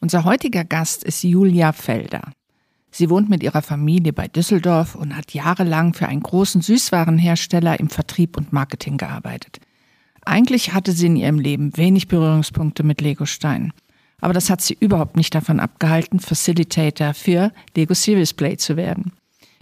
Unser 0.00 0.24
heutiger 0.24 0.64
Gast 0.64 1.02
ist 1.02 1.24
Julia 1.24 1.72
Felder. 1.72 2.32
Sie 2.90 3.10
wohnt 3.10 3.28
mit 3.28 3.42
ihrer 3.42 3.62
Familie 3.62 4.12
bei 4.12 4.28
Düsseldorf 4.28 4.94
und 4.94 5.16
hat 5.16 5.34
jahrelang 5.34 5.92
für 5.92 6.08
einen 6.08 6.22
großen 6.22 6.62
Süßwarenhersteller 6.62 7.78
im 7.80 7.90
Vertrieb 7.90 8.36
und 8.36 8.52
Marketing 8.52 8.96
gearbeitet. 8.96 9.58
Eigentlich 10.24 10.72
hatte 10.72 10.92
sie 10.92 11.06
in 11.06 11.16
ihrem 11.16 11.38
Leben 11.38 11.76
wenig 11.76 12.08
Berührungspunkte 12.08 12.82
mit 12.82 13.00
Legosteinen. 13.00 13.72
Aber 14.20 14.32
das 14.32 14.50
hat 14.50 14.60
sie 14.60 14.76
überhaupt 14.78 15.16
nicht 15.16 15.34
davon 15.34 15.60
abgehalten, 15.60 16.20
Facilitator 16.20 17.14
für 17.14 17.52
Lego 17.76 17.94
Serious 17.94 18.34
Play 18.34 18.56
zu 18.56 18.76
werden. 18.76 19.12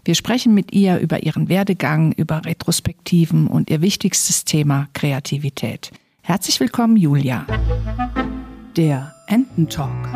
Wir 0.05 0.15
sprechen 0.15 0.55
mit 0.55 0.73
ihr 0.73 0.99
über 0.99 1.23
ihren 1.25 1.49
Werdegang, 1.49 2.13
über 2.13 2.45
Retrospektiven 2.45 3.49
und 3.49 3.71
ihr 3.71 3.81
wichtigstes 3.81 4.45
Thema 4.45 4.89
Kreativität. 4.93 5.91
Herzlich 6.23 6.61
willkommen, 6.61 6.97
Julia. 6.97 7.47
Der 8.77 9.15
Ententalk 9.27 10.07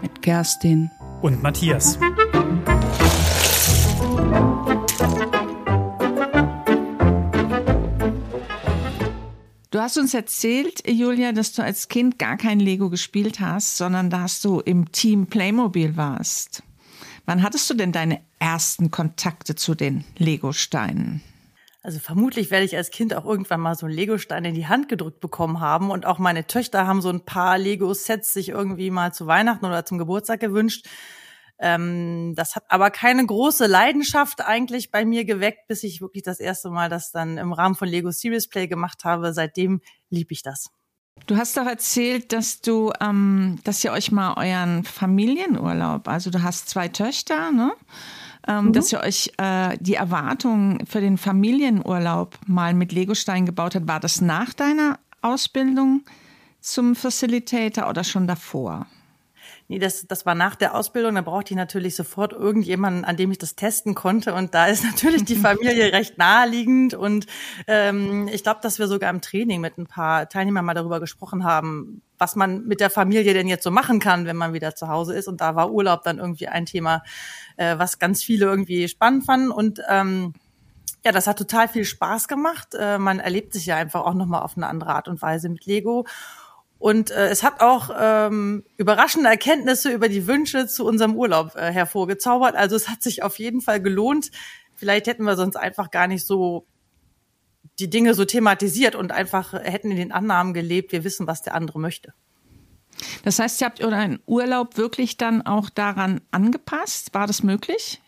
mit 0.00 0.22
Kerstin 0.22 0.90
und 1.20 1.42
Matthias. 1.42 1.98
Du 9.70 9.78
hast 9.78 9.98
uns 9.98 10.14
erzählt, 10.14 10.88
Julia, 10.88 11.32
dass 11.32 11.52
du 11.52 11.62
als 11.62 11.88
Kind 11.88 12.18
gar 12.18 12.38
kein 12.38 12.60
Lego 12.60 12.88
gespielt 12.88 13.40
hast, 13.40 13.76
sondern 13.76 14.08
dass 14.08 14.40
du 14.40 14.60
im 14.60 14.90
Team 14.90 15.26
Playmobil 15.26 15.98
warst. 15.98 16.62
Wann 17.26 17.42
hattest 17.42 17.68
du 17.68 17.74
denn 17.74 17.92
deine 17.92 18.22
ersten 18.38 18.90
Kontakte 18.90 19.54
zu 19.54 19.74
den 19.74 20.04
Lego-Steinen? 20.16 21.20
Also 21.82 21.98
vermutlich 21.98 22.50
werde 22.50 22.66
ich 22.66 22.76
als 22.76 22.90
Kind 22.90 23.14
auch 23.14 23.24
irgendwann 23.24 23.60
mal 23.60 23.74
so 23.74 23.86
einen 23.86 23.94
Lego-Stein 23.94 24.44
in 24.44 24.54
die 24.54 24.66
Hand 24.66 24.88
gedrückt 24.88 25.20
bekommen 25.20 25.60
haben. 25.60 25.90
Und 25.90 26.04
auch 26.04 26.18
meine 26.18 26.46
Töchter 26.46 26.86
haben 26.86 27.00
so 27.00 27.08
ein 27.08 27.24
paar 27.24 27.56
Lego-Sets 27.56 28.34
sich 28.34 28.50
irgendwie 28.50 28.90
mal 28.90 29.14
zu 29.14 29.26
Weihnachten 29.26 29.64
oder 29.64 29.86
zum 29.86 29.96
Geburtstag 29.96 30.40
gewünscht. 30.40 30.86
Ähm, 31.58 32.34
das 32.36 32.56
hat 32.56 32.64
aber 32.68 32.90
keine 32.90 33.24
große 33.24 33.66
Leidenschaft 33.66 34.42
eigentlich 34.42 34.90
bei 34.90 35.04
mir 35.04 35.24
geweckt, 35.24 35.68
bis 35.68 35.82
ich 35.82 36.00
wirklich 36.00 36.22
das 36.22 36.40
erste 36.40 36.70
Mal 36.70 36.88
das 36.90 37.12
dann 37.12 37.38
im 37.38 37.52
Rahmen 37.52 37.74
von 37.74 37.88
Lego 37.88 38.10
Serious 38.10 38.48
Play 38.48 38.66
gemacht 38.66 39.04
habe. 39.04 39.32
Seitdem 39.32 39.80
lieb 40.10 40.32
ich 40.32 40.42
das. 40.42 40.70
Du 41.26 41.36
hast 41.36 41.56
doch 41.56 41.66
erzählt, 41.66 42.32
dass 42.32 42.60
du, 42.60 42.92
ähm, 43.00 43.58
dass 43.64 43.84
ihr 43.84 43.92
euch 43.92 44.10
mal 44.10 44.34
euren 44.34 44.84
Familienurlaub, 44.84 46.08
also 46.08 46.30
du 46.30 46.42
hast 46.42 46.68
zwei 46.68 46.88
Töchter, 46.88 47.52
ne? 47.52 47.72
Ähm, 48.46 48.66
mhm. 48.66 48.72
dass 48.72 48.92
ihr 48.92 49.00
euch 49.00 49.32
äh, 49.38 49.76
die 49.80 49.94
Erwartungen 49.94 50.86
für 50.86 51.00
den 51.00 51.18
Familienurlaub 51.18 52.38
mal 52.46 52.74
mit 52.74 52.92
Legostein 52.92 53.46
gebaut 53.46 53.74
habt. 53.74 53.88
War 53.88 54.00
das 54.00 54.20
nach 54.20 54.52
deiner 54.54 54.98
Ausbildung 55.22 56.02
zum 56.60 56.94
Facilitator 56.94 57.88
oder 57.88 58.04
schon 58.04 58.26
davor? 58.26 58.86
Nee, 59.70 59.78
das, 59.78 60.04
das 60.08 60.26
war 60.26 60.34
nach 60.34 60.56
der 60.56 60.74
Ausbildung. 60.74 61.14
Da 61.14 61.20
brauchte 61.20 61.52
ich 61.52 61.56
natürlich 61.56 61.94
sofort 61.94 62.32
irgendjemanden, 62.32 63.04
an 63.04 63.16
dem 63.16 63.30
ich 63.30 63.38
das 63.38 63.54
testen 63.54 63.94
konnte. 63.94 64.34
Und 64.34 64.52
da 64.52 64.66
ist 64.66 64.82
natürlich 64.90 65.24
die 65.24 65.36
Familie 65.36 65.92
recht 65.92 66.18
naheliegend. 66.18 66.94
Und 66.94 67.26
ähm, 67.68 68.26
ich 68.32 68.42
glaube, 68.42 68.58
dass 68.64 68.80
wir 68.80 68.88
sogar 68.88 69.10
im 69.10 69.20
Training 69.20 69.60
mit 69.60 69.78
ein 69.78 69.86
paar 69.86 70.28
Teilnehmern 70.28 70.64
mal 70.64 70.74
darüber 70.74 70.98
gesprochen 70.98 71.44
haben, 71.44 72.02
was 72.18 72.34
man 72.34 72.66
mit 72.66 72.80
der 72.80 72.90
Familie 72.90 73.32
denn 73.32 73.46
jetzt 73.46 73.62
so 73.62 73.70
machen 73.70 74.00
kann, 74.00 74.26
wenn 74.26 74.36
man 74.36 74.52
wieder 74.52 74.74
zu 74.74 74.88
Hause 74.88 75.14
ist. 75.14 75.28
Und 75.28 75.40
da 75.40 75.54
war 75.54 75.70
Urlaub 75.70 76.02
dann 76.02 76.18
irgendwie 76.18 76.48
ein 76.48 76.66
Thema, 76.66 77.04
äh, 77.56 77.78
was 77.78 78.00
ganz 78.00 78.24
viele 78.24 78.46
irgendwie 78.46 78.88
spannend 78.88 79.24
fanden. 79.24 79.52
Und 79.52 79.80
ähm, 79.88 80.34
ja, 81.04 81.12
das 81.12 81.28
hat 81.28 81.38
total 81.38 81.68
viel 81.68 81.84
Spaß 81.84 82.26
gemacht. 82.26 82.74
Äh, 82.74 82.98
man 82.98 83.20
erlebt 83.20 83.52
sich 83.52 83.66
ja 83.66 83.76
einfach 83.76 84.00
auch 84.00 84.14
nochmal 84.14 84.42
auf 84.42 84.56
eine 84.56 84.66
andere 84.66 84.96
Art 84.96 85.06
und 85.06 85.22
Weise 85.22 85.48
mit 85.48 85.64
Lego. 85.64 86.06
Und 86.80 87.10
äh, 87.10 87.28
es 87.28 87.42
hat 87.42 87.60
auch 87.60 87.90
ähm, 87.94 88.64
überraschende 88.78 89.28
Erkenntnisse 89.28 89.92
über 89.92 90.08
die 90.08 90.26
Wünsche 90.26 90.66
zu 90.66 90.86
unserem 90.86 91.14
Urlaub 91.14 91.54
äh, 91.54 91.70
hervorgezaubert. 91.70 92.56
Also 92.56 92.74
es 92.74 92.88
hat 92.88 93.02
sich 93.02 93.22
auf 93.22 93.38
jeden 93.38 93.60
Fall 93.60 93.82
gelohnt. 93.82 94.30
Vielleicht 94.74 95.06
hätten 95.06 95.24
wir 95.24 95.36
sonst 95.36 95.56
einfach 95.56 95.90
gar 95.90 96.06
nicht 96.06 96.26
so 96.26 96.66
die 97.78 97.90
Dinge 97.90 98.14
so 98.14 98.24
thematisiert 98.24 98.94
und 98.94 99.12
einfach 99.12 99.52
hätten 99.52 99.90
in 99.90 99.98
den 99.98 100.10
Annahmen 100.10 100.54
gelebt, 100.54 100.92
wir 100.92 101.04
wissen, 101.04 101.26
was 101.26 101.42
der 101.42 101.54
andere 101.54 101.78
möchte. 101.78 102.14
Das 103.24 103.38
heißt, 103.38 103.60
ihr 103.60 103.66
habt 103.66 103.84
euren 103.84 104.18
Urlaub 104.24 104.78
wirklich 104.78 105.18
dann 105.18 105.42
auch 105.42 105.68
daran 105.68 106.22
angepasst? 106.30 107.12
War 107.12 107.26
das 107.26 107.42
möglich? 107.42 108.00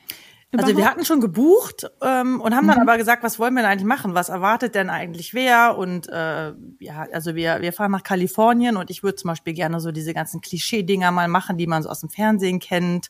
Überhaupt? 0.52 0.68
Also 0.68 0.78
wir 0.78 0.86
hatten 0.86 1.04
schon 1.06 1.22
gebucht 1.22 1.90
ähm, 2.02 2.38
und 2.42 2.54
haben 2.54 2.66
dann 2.66 2.76
mhm. 2.76 2.88
aber 2.88 2.98
gesagt, 2.98 3.22
was 3.22 3.38
wollen 3.38 3.54
wir 3.54 3.62
denn 3.62 3.70
eigentlich 3.70 3.86
machen? 3.86 4.12
Was 4.14 4.28
erwartet 4.28 4.74
denn 4.74 4.90
eigentlich 4.90 5.32
wer? 5.32 5.78
Und 5.78 6.10
äh, 6.10 6.52
ja, 6.78 7.06
also 7.10 7.34
wir, 7.34 7.62
wir 7.62 7.72
fahren 7.72 7.90
nach 7.90 8.02
Kalifornien 8.02 8.76
und 8.76 8.90
ich 8.90 9.02
würde 9.02 9.16
zum 9.16 9.28
Beispiel 9.28 9.54
gerne 9.54 9.80
so 9.80 9.92
diese 9.92 10.12
ganzen 10.12 10.42
Klischee-Dinger 10.42 11.10
mal 11.10 11.26
machen, 11.26 11.56
die 11.56 11.66
man 11.66 11.82
so 11.82 11.88
aus 11.88 12.00
dem 12.00 12.10
Fernsehen 12.10 12.60
kennt. 12.60 13.08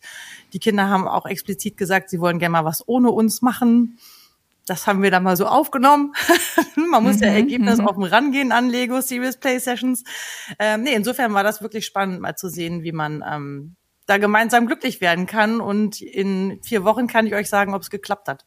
Die 0.53 0.61
Kinder 0.61 0.89
haben 0.89 1.09
auch 1.09 1.27
explizit 1.27 1.77
gesagt, 1.77 2.11
sie 2.11 2.21
wollen 2.21 2.39
gerne 2.39 2.53
mal 2.53 2.65
was 2.65 2.87
ohne 2.87 3.11
uns 3.11 3.43
machen. 3.43 3.99
Das 4.67 4.87
haben 4.87 5.03
wir 5.03 5.11
dann 5.11 5.25
mal 5.25 5.37
so 5.37 5.47
aufgenommen. 5.47 6.13
man 6.77 7.03
muss 7.03 7.17
mhm, 7.17 7.23
ja 7.25 7.29
Ergebnis 7.31 7.79
mhm. 7.79 7.89
auf 7.89 7.97
dem 7.97 8.05
Rangehen 8.05 8.53
an 8.53 8.69
Lego 8.69 9.01
Serious 9.01 9.37
Play 9.37 9.59
Sessions. 9.59 10.05
Ähm, 10.61 10.83
nee, 10.83 10.95
insofern 10.95 11.35
war 11.35 11.43
das 11.43 11.61
wirklich 11.61 11.87
spannend, 11.87 12.21
mal 12.21 12.37
zu 12.37 12.49
sehen, 12.49 12.85
wie 12.85 12.93
man 12.93 13.25
ähm, 13.29 13.75
da 14.13 14.19
gemeinsam 14.19 14.67
glücklich 14.67 15.01
werden 15.01 15.27
kann. 15.27 15.61
Und 15.61 16.03
in 16.03 16.61
vier 16.63 16.85
Wochen 16.85 17.07
kann 17.07 17.27
ich 17.27 17.35
euch 17.35 17.49
sagen, 17.49 17.75
ob 17.75 17.83
es 17.83 17.91
geklappt 17.91 18.29
hat. 18.29 18.45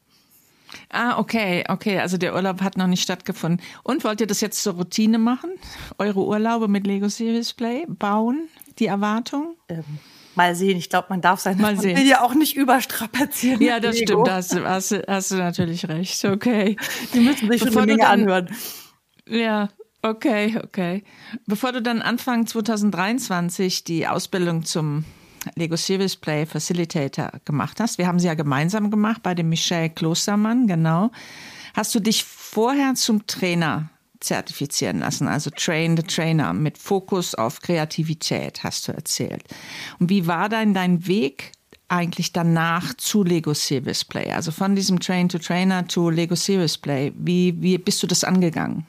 Ah, 0.89 1.17
okay, 1.17 1.63
okay. 1.67 1.99
Also 1.99 2.17
der 2.17 2.35
Urlaub 2.35 2.61
hat 2.61 2.77
noch 2.77 2.87
nicht 2.87 3.01
stattgefunden. 3.01 3.65
Und 3.83 4.03
wollt 4.03 4.21
ihr 4.21 4.27
das 4.27 4.41
jetzt 4.41 4.61
zur 4.61 4.73
Routine 4.73 5.17
machen? 5.17 5.51
Eure 5.97 6.23
Urlaube 6.23 6.67
mit 6.67 6.85
Lego 6.85 7.09
Series 7.09 7.53
Play 7.53 7.85
bauen? 7.87 8.47
Die 8.77 8.85
Erwartung? 8.87 9.55
Ähm, 9.69 9.83
mal 10.35 10.53
sehen. 10.55 10.77
Ich 10.77 10.89
glaube, 10.89 11.07
man 11.09 11.21
darf 11.21 11.39
seine 11.39 11.61
mal 11.61 11.77
sehen. 11.77 12.13
auch 12.15 12.35
nicht 12.35 12.55
überstrapazieren. 12.55 13.61
Ja, 13.61 13.79
das 13.79 13.95
Lego. 13.95 14.05
stimmt. 14.05 14.27
Da 14.27 14.35
hast, 14.35 14.55
hast, 14.55 15.07
hast, 15.07 15.31
du 15.31 15.35
natürlich 15.35 15.87
recht. 15.87 16.23
Okay. 16.25 16.77
Die 17.13 17.19
müssen 17.21 17.49
sich 17.49 17.63
Bevor 17.63 17.81
schon 17.81 17.81
eine 17.83 17.91
Menge 17.93 18.03
dann, 18.03 18.21
anhören. 18.21 18.55
Ja, 19.27 19.69
okay, 20.03 20.59
okay. 20.63 21.03
Bevor 21.47 21.71
du 21.71 21.81
dann 21.81 22.01
Anfang 22.01 22.45
2023 22.45 23.83
die 23.83 24.07
Ausbildung 24.07 24.63
zum 24.63 25.05
Lego 25.55 25.77
Service 25.77 26.15
Play 26.15 26.45
Facilitator 26.45 27.31
gemacht 27.45 27.79
hast. 27.79 27.97
Wir 27.97 28.07
haben 28.07 28.19
sie 28.19 28.27
ja 28.27 28.33
gemeinsam 28.33 28.91
gemacht 28.91 29.21
bei 29.23 29.33
dem 29.33 29.49
Michel 29.49 29.89
Klostermann, 29.89 30.67
genau. 30.67 31.11
Hast 31.75 31.93
du 31.93 31.99
dich 31.99 32.23
vorher 32.23 32.95
zum 32.95 33.27
Trainer 33.27 33.89
zertifizieren 34.19 34.99
lassen, 34.99 35.27
also 35.27 35.49
Train 35.49 35.97
the 35.97 36.03
Trainer 36.03 36.53
mit 36.53 36.77
Fokus 36.77 37.35
auf 37.35 37.61
Kreativität, 37.61 38.63
hast 38.63 38.87
du 38.87 38.91
erzählt. 38.91 39.43
Und 39.99 40.09
wie 40.09 40.27
war 40.27 40.49
dann 40.49 40.73
dein 40.73 41.05
Weg 41.07 41.51
eigentlich 41.87 42.33
danach 42.33 42.93
zu 42.95 43.23
Lego 43.23 43.53
Service 43.53 44.03
Play? 44.03 44.31
Also 44.31 44.51
von 44.51 44.75
diesem 44.75 44.99
Train 44.99 45.29
to 45.29 45.37
Trainer 45.37 45.87
zu 45.87 46.09
Lego 46.09 46.35
Service 46.35 46.77
Play. 46.77 47.13
Wie, 47.17 47.61
wie 47.61 47.77
bist 47.77 48.01
du 48.01 48.07
das 48.07 48.23
angegangen? 48.23 48.87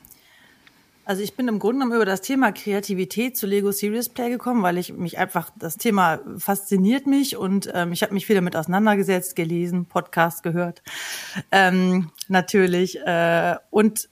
Also 1.07 1.23
ich 1.23 1.37
bin 1.37 1.47
im 1.47 1.61
Grunde 1.61 1.79
genommen 1.79 1.95
über 1.95 2.05
das 2.05 2.21
Thema 2.21 2.51
Kreativität 2.51 3.37
zu 3.37 3.47
Lego 3.47 3.71
Serious 3.71 4.09
Play 4.09 4.29
gekommen, 4.29 4.65
weil 4.65 4.77
ich 4.77 4.93
mich 4.93 5.19
einfach, 5.19 5.51
das 5.57 5.77
Thema 5.77 6.19
fasziniert 6.37 7.07
mich 7.07 7.37
und 7.37 7.71
ähm, 7.73 7.93
ich 7.93 8.03
habe 8.03 8.13
mich 8.13 8.27
viel 8.27 8.35
damit 8.35 8.57
auseinandergesetzt, 8.57 9.37
gelesen, 9.37 9.87
Podcast 9.87 10.43
gehört, 10.43 10.83
ähm, 11.53 12.11
natürlich. 12.27 12.99
Äh, 12.99 13.55
und 13.71 14.09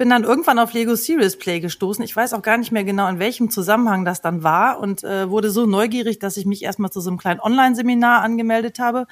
bin 0.00 0.08
dann 0.08 0.24
irgendwann 0.24 0.58
auf 0.58 0.72
Lego 0.72 0.94
Serious 0.94 1.36
Play 1.36 1.60
gestoßen. 1.60 2.02
Ich 2.02 2.16
weiß 2.16 2.32
auch 2.32 2.40
gar 2.40 2.56
nicht 2.56 2.72
mehr 2.72 2.84
genau, 2.84 3.06
in 3.08 3.18
welchem 3.18 3.50
Zusammenhang 3.50 4.06
das 4.06 4.22
dann 4.22 4.42
war 4.42 4.80
und 4.80 5.04
äh, 5.04 5.28
wurde 5.28 5.50
so 5.50 5.66
neugierig, 5.66 6.18
dass 6.18 6.38
ich 6.38 6.46
mich 6.46 6.62
erstmal 6.62 6.90
zu 6.90 7.02
so 7.02 7.10
einem 7.10 7.18
kleinen 7.18 7.38
Online-Seminar 7.38 8.22
angemeldet 8.22 8.78
habe 8.78 9.06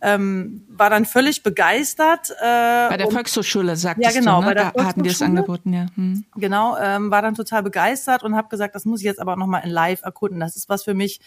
ähm, 0.00 0.66
war 0.68 0.90
dann 0.90 1.06
völlig 1.06 1.42
begeistert. 1.42 2.30
Äh, 2.42 2.88
bei 2.90 2.96
der 2.98 3.10
Volkshochschule, 3.10 3.74
sagtest 3.74 4.14
ja, 4.14 4.20
genau, 4.20 4.40
du, 4.40 4.40
ne? 4.42 4.46
bei 4.48 4.54
der 4.54 4.72
da 4.72 4.84
hatten 4.84 5.02
die 5.02 5.08
es 5.08 5.22
angeboten, 5.22 5.72
ja. 5.72 5.86
Hm. 5.94 6.24
Genau, 6.36 6.76
ähm, 6.78 7.10
war 7.10 7.22
dann 7.22 7.34
total 7.34 7.62
begeistert 7.62 8.22
und 8.22 8.36
habe 8.36 8.48
gesagt, 8.48 8.74
das 8.74 8.84
muss 8.84 9.00
ich 9.00 9.06
jetzt 9.06 9.20
aber 9.20 9.34
nochmal 9.36 9.64
in 9.64 9.70
live 9.70 10.02
erkunden. 10.02 10.40
Das 10.40 10.56
ist 10.56 10.68
was 10.68 10.84
für 10.84 10.94
mich, 10.94 11.20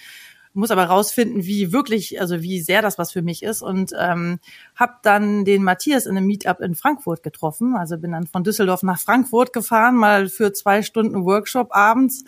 muss 0.54 0.72
aber 0.72 0.86
rausfinden, 0.86 1.46
wie 1.46 1.72
wirklich, 1.72 2.20
also 2.20 2.42
wie 2.42 2.62
sehr 2.62 2.82
das 2.82 2.98
was 2.98 3.12
für 3.12 3.22
mich 3.22 3.44
ist 3.44 3.62
und 3.62 3.94
ähm, 3.98 4.40
habe 4.76 4.96
dann 5.04 5.46
den 5.46 5.64
Matthias 5.64 6.06
in 6.06 6.18
einem 6.18 6.28
Meetup 6.28 6.60
in 6.60 6.76
Frankfurt 6.76 7.24
getroffen. 7.24 7.76
Also 7.76 7.98
bin 7.98 8.12
dann 8.12 8.28
von 8.28 8.44
Düsseldorf 8.44 8.84
nach 8.84 9.00
Frankfurt 9.00 9.54
gefahren, 9.54 9.96
mal 9.96 10.28
für 10.28 10.52
zwei 10.54 10.82
Stunden 10.82 11.24
Workshop 11.24 11.70
abends, 11.72 12.26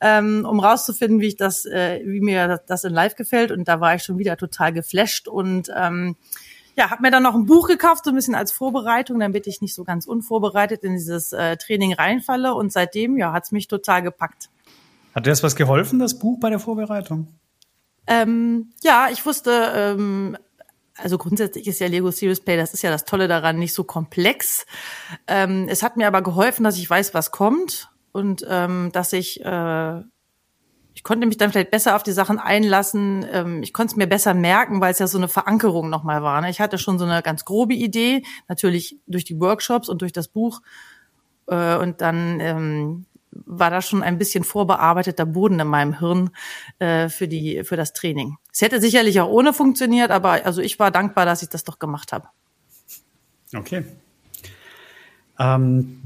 ähm, 0.00 0.46
um 0.48 0.60
rauszufinden, 0.60 1.20
wie 1.20 1.28
ich 1.28 1.36
das, 1.36 1.64
äh, 1.64 2.00
wie 2.04 2.20
mir 2.20 2.60
das 2.66 2.84
in 2.84 2.92
Live 2.92 3.16
gefällt. 3.16 3.50
Und 3.50 3.68
da 3.68 3.80
war 3.80 3.94
ich 3.94 4.02
schon 4.02 4.18
wieder 4.18 4.36
total 4.36 4.72
geflasht 4.72 5.28
und 5.28 5.68
ähm, 5.74 6.16
ja, 6.76 6.90
habe 6.90 7.02
mir 7.02 7.10
dann 7.10 7.22
noch 7.22 7.34
ein 7.34 7.44
Buch 7.44 7.68
gekauft, 7.68 8.04
so 8.04 8.10
ein 8.10 8.16
bisschen 8.16 8.34
als 8.34 8.50
Vorbereitung, 8.50 9.20
damit 9.20 9.46
ich 9.46 9.60
nicht 9.60 9.74
so 9.74 9.84
ganz 9.84 10.06
unvorbereitet 10.06 10.84
in 10.84 10.94
dieses 10.94 11.32
äh, 11.32 11.56
Training 11.58 11.92
reinfalle. 11.92 12.54
Und 12.54 12.72
seitdem, 12.72 13.18
ja, 13.18 13.32
hat's 13.32 13.52
mich 13.52 13.68
total 13.68 14.02
gepackt. 14.02 14.48
Hat 15.14 15.26
dir 15.26 15.30
das 15.30 15.42
was 15.42 15.56
geholfen, 15.56 15.98
das 15.98 16.18
Buch 16.18 16.40
bei 16.40 16.48
der 16.48 16.58
Vorbereitung? 16.58 17.28
Ähm, 18.06 18.72
ja, 18.82 19.08
ich 19.10 19.24
wusste, 19.24 19.72
ähm, 19.74 20.36
also 20.96 21.18
grundsätzlich 21.18 21.66
ist 21.66 21.80
ja 21.80 21.86
Lego 21.86 22.10
Serious 22.10 22.40
Play, 22.40 22.56
das 22.56 22.74
ist 22.74 22.82
ja 22.82 22.90
das 22.90 23.04
Tolle 23.04 23.28
daran, 23.28 23.58
nicht 23.58 23.74
so 23.74 23.84
komplex. 23.84 24.66
Ähm, 25.26 25.66
es 25.68 25.82
hat 25.82 25.96
mir 25.96 26.06
aber 26.06 26.22
geholfen, 26.22 26.64
dass 26.64 26.78
ich 26.78 26.88
weiß, 26.88 27.14
was 27.14 27.30
kommt 27.30 27.90
und 28.12 28.44
ähm, 28.48 28.90
dass 28.92 29.12
ich 29.12 29.44
äh, 29.44 30.02
ich 30.94 31.04
konnte 31.04 31.26
mich 31.26 31.36
dann 31.36 31.50
vielleicht 31.50 31.70
besser 31.70 31.96
auf 31.96 32.02
die 32.02 32.12
Sachen 32.12 32.38
einlassen. 32.38 33.26
Ähm, 33.30 33.62
ich 33.62 33.72
konnte 33.72 33.92
es 33.92 33.96
mir 33.96 34.06
besser 34.06 34.34
merken, 34.34 34.80
weil 34.80 34.92
es 34.92 34.98
ja 34.98 35.06
so 35.06 35.18
eine 35.18 35.28
Verankerung 35.28 35.88
nochmal 35.88 36.22
war. 36.22 36.40
Ne? 36.40 36.50
Ich 36.50 36.60
hatte 36.60 36.78
schon 36.78 36.98
so 36.98 37.04
eine 37.04 37.22
ganz 37.22 37.44
grobe 37.44 37.74
Idee, 37.74 38.22
natürlich 38.48 38.98
durch 39.06 39.24
die 39.24 39.40
Workshops 39.40 39.88
und 39.88 40.02
durch 40.02 40.12
das 40.12 40.28
Buch. 40.28 40.60
Äh, 41.46 41.76
und 41.76 42.00
dann 42.02 42.40
ähm, 42.40 43.06
war 43.32 43.70
da 43.70 43.82
schon 43.82 44.02
ein 44.02 44.18
bisschen 44.18 44.44
vorbearbeiteter 44.44 45.26
Boden 45.26 45.58
in 45.58 45.66
meinem 45.66 45.98
Hirn 45.98 46.30
äh, 46.78 47.08
für 47.08 47.28
die 47.28 47.64
für 47.64 47.76
das 47.76 47.92
Training. 47.92 48.36
Es 48.52 48.60
hätte 48.60 48.80
sicherlich 48.80 49.20
auch 49.20 49.28
ohne 49.28 49.52
funktioniert, 49.52 50.10
aber 50.10 50.44
also 50.44 50.60
ich 50.60 50.78
war 50.78 50.90
dankbar, 50.90 51.24
dass 51.24 51.42
ich 51.42 51.48
das 51.48 51.64
doch 51.64 51.78
gemacht 51.78 52.12
habe. 52.12 52.28
Okay. 53.54 53.84
Ähm, 55.38 56.02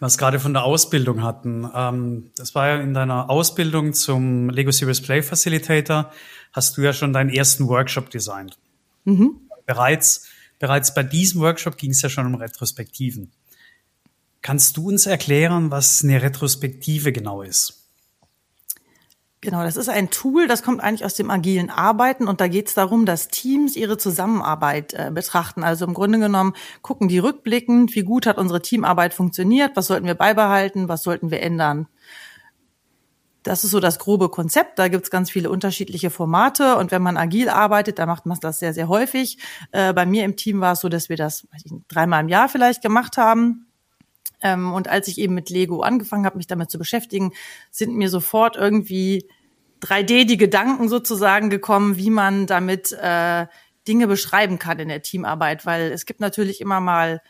was 0.00 0.18
gerade 0.18 0.38
von 0.38 0.52
der 0.52 0.64
Ausbildung 0.64 1.22
hatten. 1.22 1.68
Ähm, 1.74 2.30
das 2.36 2.54
war 2.54 2.68
ja 2.68 2.76
in 2.80 2.94
deiner 2.94 3.30
Ausbildung 3.30 3.94
zum 3.94 4.50
Lego 4.50 4.70
Serious 4.70 5.00
Play 5.00 5.22
Facilitator, 5.22 6.12
hast 6.52 6.76
du 6.76 6.82
ja 6.82 6.92
schon 6.92 7.12
deinen 7.12 7.30
ersten 7.30 7.68
Workshop 7.68 8.10
designt. 8.10 8.58
Mhm. 9.04 9.40
Bereits, 9.66 10.26
bereits 10.58 10.94
bei 10.94 11.02
diesem 11.02 11.40
Workshop 11.40 11.76
ging 11.76 11.90
es 11.90 12.02
ja 12.02 12.08
schon 12.08 12.26
um 12.26 12.34
Retrospektiven. 12.34 13.32
Kannst 14.48 14.78
du 14.78 14.88
uns 14.88 15.04
erklären, 15.04 15.70
was 15.70 16.02
eine 16.02 16.22
Retrospektive 16.22 17.12
genau 17.12 17.42
ist? 17.42 17.84
Genau, 19.42 19.62
das 19.62 19.76
ist 19.76 19.90
ein 19.90 20.08
Tool, 20.08 20.48
das 20.48 20.62
kommt 20.62 20.82
eigentlich 20.82 21.04
aus 21.04 21.12
dem 21.12 21.30
agilen 21.30 21.68
Arbeiten 21.68 22.26
und 22.26 22.40
da 22.40 22.48
geht 22.48 22.68
es 22.68 22.72
darum, 22.72 23.04
dass 23.04 23.28
Teams 23.28 23.76
ihre 23.76 23.98
Zusammenarbeit 23.98 24.94
äh, 24.94 25.10
betrachten. 25.12 25.64
Also 25.64 25.84
im 25.84 25.92
Grunde 25.92 26.18
genommen 26.18 26.54
gucken 26.80 27.08
die 27.08 27.18
rückblickend, 27.18 27.94
wie 27.94 28.04
gut 28.04 28.24
hat 28.24 28.38
unsere 28.38 28.62
Teamarbeit 28.62 29.12
funktioniert, 29.12 29.72
was 29.74 29.88
sollten 29.88 30.06
wir 30.06 30.14
beibehalten, 30.14 30.88
was 30.88 31.02
sollten 31.02 31.30
wir 31.30 31.42
ändern. 31.42 31.86
Das 33.42 33.64
ist 33.64 33.72
so 33.72 33.80
das 33.80 33.98
grobe 33.98 34.30
Konzept. 34.30 34.78
Da 34.78 34.88
gibt's 34.88 35.10
ganz 35.10 35.30
viele 35.30 35.50
unterschiedliche 35.50 36.08
Formate 36.08 36.76
und 36.78 36.90
wenn 36.90 37.02
man 37.02 37.18
agil 37.18 37.50
arbeitet, 37.50 37.98
dann 37.98 38.08
macht 38.08 38.24
man 38.24 38.38
das 38.40 38.60
sehr, 38.60 38.72
sehr 38.72 38.88
häufig. 38.88 39.36
Äh, 39.72 39.92
bei 39.92 40.06
mir 40.06 40.24
im 40.24 40.36
Team 40.36 40.62
war 40.62 40.72
es 40.72 40.80
so, 40.80 40.88
dass 40.88 41.10
wir 41.10 41.18
das 41.18 41.46
ich, 41.54 41.70
dreimal 41.88 42.22
im 42.22 42.30
Jahr 42.30 42.48
vielleicht 42.48 42.80
gemacht 42.80 43.18
haben. 43.18 43.67
Ähm, 44.42 44.72
und 44.72 44.88
als 44.88 45.08
ich 45.08 45.18
eben 45.18 45.34
mit 45.34 45.50
Lego 45.50 45.80
angefangen 45.80 46.26
habe, 46.26 46.36
mich 46.36 46.46
damit 46.46 46.70
zu 46.70 46.78
beschäftigen, 46.78 47.32
sind 47.70 47.96
mir 47.96 48.08
sofort 48.08 48.56
irgendwie 48.56 49.28
3D 49.82 50.26
die 50.26 50.36
Gedanken 50.36 50.88
sozusagen 50.88 51.50
gekommen, 51.50 51.96
wie 51.96 52.10
man 52.10 52.46
damit 52.46 52.92
äh, 52.92 53.46
Dinge 53.86 54.06
beschreiben 54.06 54.58
kann 54.58 54.78
in 54.78 54.88
der 54.88 55.02
Teamarbeit, 55.02 55.64
weil 55.64 55.92
es 55.92 56.04
gibt 56.04 56.20
natürlich 56.20 56.60
immer 56.60 56.80
mal 56.80 57.20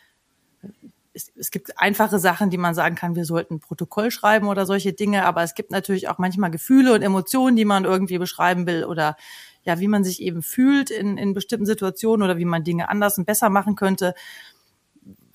es, 1.13 1.31
es 1.35 1.51
gibt 1.51 1.79
einfache 1.79 2.19
Sachen, 2.19 2.49
die 2.49 2.57
man 2.57 2.75
sagen 2.75 2.95
kann, 2.95 3.15
wir 3.15 3.25
sollten 3.25 3.55
ein 3.55 3.59
Protokoll 3.59 4.11
schreiben 4.11 4.47
oder 4.47 4.65
solche 4.65 4.93
Dinge, 4.93 5.25
aber 5.25 5.43
es 5.43 5.55
gibt 5.55 5.71
natürlich 5.71 6.07
auch 6.07 6.17
manchmal 6.17 6.51
Gefühle 6.51 6.93
und 6.93 7.01
Emotionen, 7.01 7.55
die 7.55 7.65
man 7.65 7.85
irgendwie 7.85 8.17
beschreiben 8.17 8.67
will 8.67 8.83
oder 8.83 9.15
ja, 9.63 9.79
wie 9.79 9.87
man 9.87 10.03
sich 10.03 10.21
eben 10.21 10.41
fühlt 10.41 10.89
in, 10.89 11.17
in 11.17 11.33
bestimmten 11.33 11.65
Situationen 11.65 12.23
oder 12.23 12.37
wie 12.37 12.45
man 12.45 12.63
Dinge 12.63 12.89
anders 12.89 13.17
und 13.17 13.25
besser 13.25 13.49
machen 13.49 13.75
könnte 13.75 14.13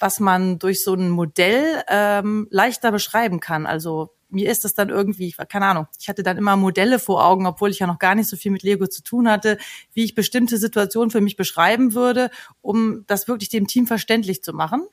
was 0.05 0.21
man 0.21 0.59
durch 0.59 0.85
so 0.85 0.93
ein 0.93 1.09
Modell 1.09 1.83
ähm, 1.89 2.47
leichter 2.51 2.93
beschreiben 2.93 3.41
kann. 3.41 3.65
Also 3.65 4.11
mir 4.29 4.51
ist 4.51 4.63
das 4.63 4.75
dann 4.75 4.91
irgendwie, 4.91 5.33
keine 5.49 5.65
Ahnung, 5.65 5.87
ich 5.99 6.11
hatte 6.11 6.23
dann 6.23 6.37
immer 6.37 6.57
Modelle 6.57 6.99
vor 6.99 7.25
Augen, 7.25 7.47
obwohl 7.47 7.71
ich 7.71 7.79
ja 7.79 7.87
noch 7.87 7.99
gar 7.99 8.15
nicht 8.15 8.29
so 8.29 8.37
viel 8.37 8.53
mit 8.53 8.63
Lego 8.63 8.87
zu 8.87 9.03
tun 9.03 9.31
hatte, 9.31 9.57
wie 9.95 10.05
ich 10.05 10.15
bestimmte 10.15 10.59
Situationen 10.59 11.11
für 11.11 11.23
mich 11.23 11.37
beschreiben 11.37 11.95
würde, 11.95 12.29
um 12.61 13.05
das 13.07 13.29
wirklich 13.29 13.49
dem 13.49 13.67
Team 13.67 13.87
verständlich 13.87 14.43
zu 14.43 14.53
machen. 14.53 14.87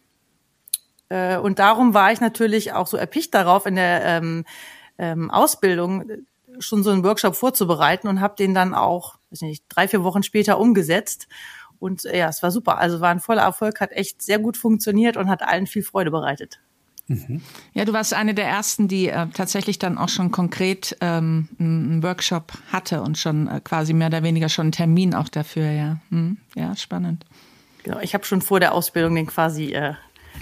Äh, 1.10 1.36
und 1.40 1.60
darum 1.60 1.94
war 1.94 2.14
ich 2.14 2.22
natürlich 2.22 2.72
auch 2.72 2.88
so 2.88 2.96
erpicht 2.96 3.34
darauf, 3.34 3.66
in 3.66 3.76
der 3.76 4.06
ähm, 4.06 4.46
ähm, 4.98 5.30
Ausbildung 5.30 6.06
schon 6.60 6.84
so 6.84 6.90
einen 6.90 7.04
Workshop 7.04 7.36
vorzubereiten 7.36 8.08
und 8.08 8.22
habe 8.22 8.36
den 8.38 8.54
dann 8.54 8.74
auch, 8.74 9.16
weiß 9.30 9.42
nicht, 9.42 9.66
drei, 9.68 9.90
vier 9.90 10.06
Wochen 10.06 10.24
später 10.24 10.58
umgesetzt. 10.58 11.28
Und 11.82 12.06
äh, 12.06 12.20
ja, 12.20 12.30
es 12.30 12.44
war 12.44 12.52
super. 12.52 12.78
Also 12.78 13.02
war 13.02 13.10
ein 13.10 13.20
voller 13.20 13.42
Erfolg, 13.42 13.82
hat 13.82 13.92
echt 13.92 14.22
sehr 14.22 14.38
gut 14.38 14.56
funktioniert 14.56 15.18
und 15.18 15.30
hat 15.30 15.42
allen 15.42 15.66
viel 15.66 15.82
Freude 15.82 16.12
bereitet. 16.12 16.60
Mhm. 17.08 17.42
Ja, 17.74 17.86
du 17.86 17.92
warst 17.92 18.14
eine 18.14 18.36
der 18.36 18.46
ersten, 18.46 18.88
die 18.88 19.10
äh, 19.10 19.28
tatsächlich 19.34 19.80
dann 19.80 19.98
auch 19.98 20.08
schon 20.08 20.30
konkret 20.32 20.96
ähm, 21.02 21.50
einen 21.60 22.04
Workshop 22.04 22.54
hatte 22.72 23.02
und 23.02 23.18
schon 23.18 23.48
äh, 23.48 23.60
quasi 23.64 23.94
mehr 23.94 24.08
oder 24.08 24.22
weniger 24.22 24.48
schon 24.48 24.66
einen 24.66 24.72
Termin 24.72 25.16
auch 25.16 25.28
dafür, 25.28 25.72
ja. 25.72 25.98
Mhm. 26.12 26.38
Ja, 26.56 26.76
spannend. 26.76 27.26
Genau, 27.84 28.00
ich 28.00 28.14
habe 28.14 28.26
schon 28.26 28.44
vor 28.44 28.60
der 28.60 28.74
Ausbildung 28.76 29.16
den 29.16 29.26
quasi 29.26 29.74
äh, 29.74 29.96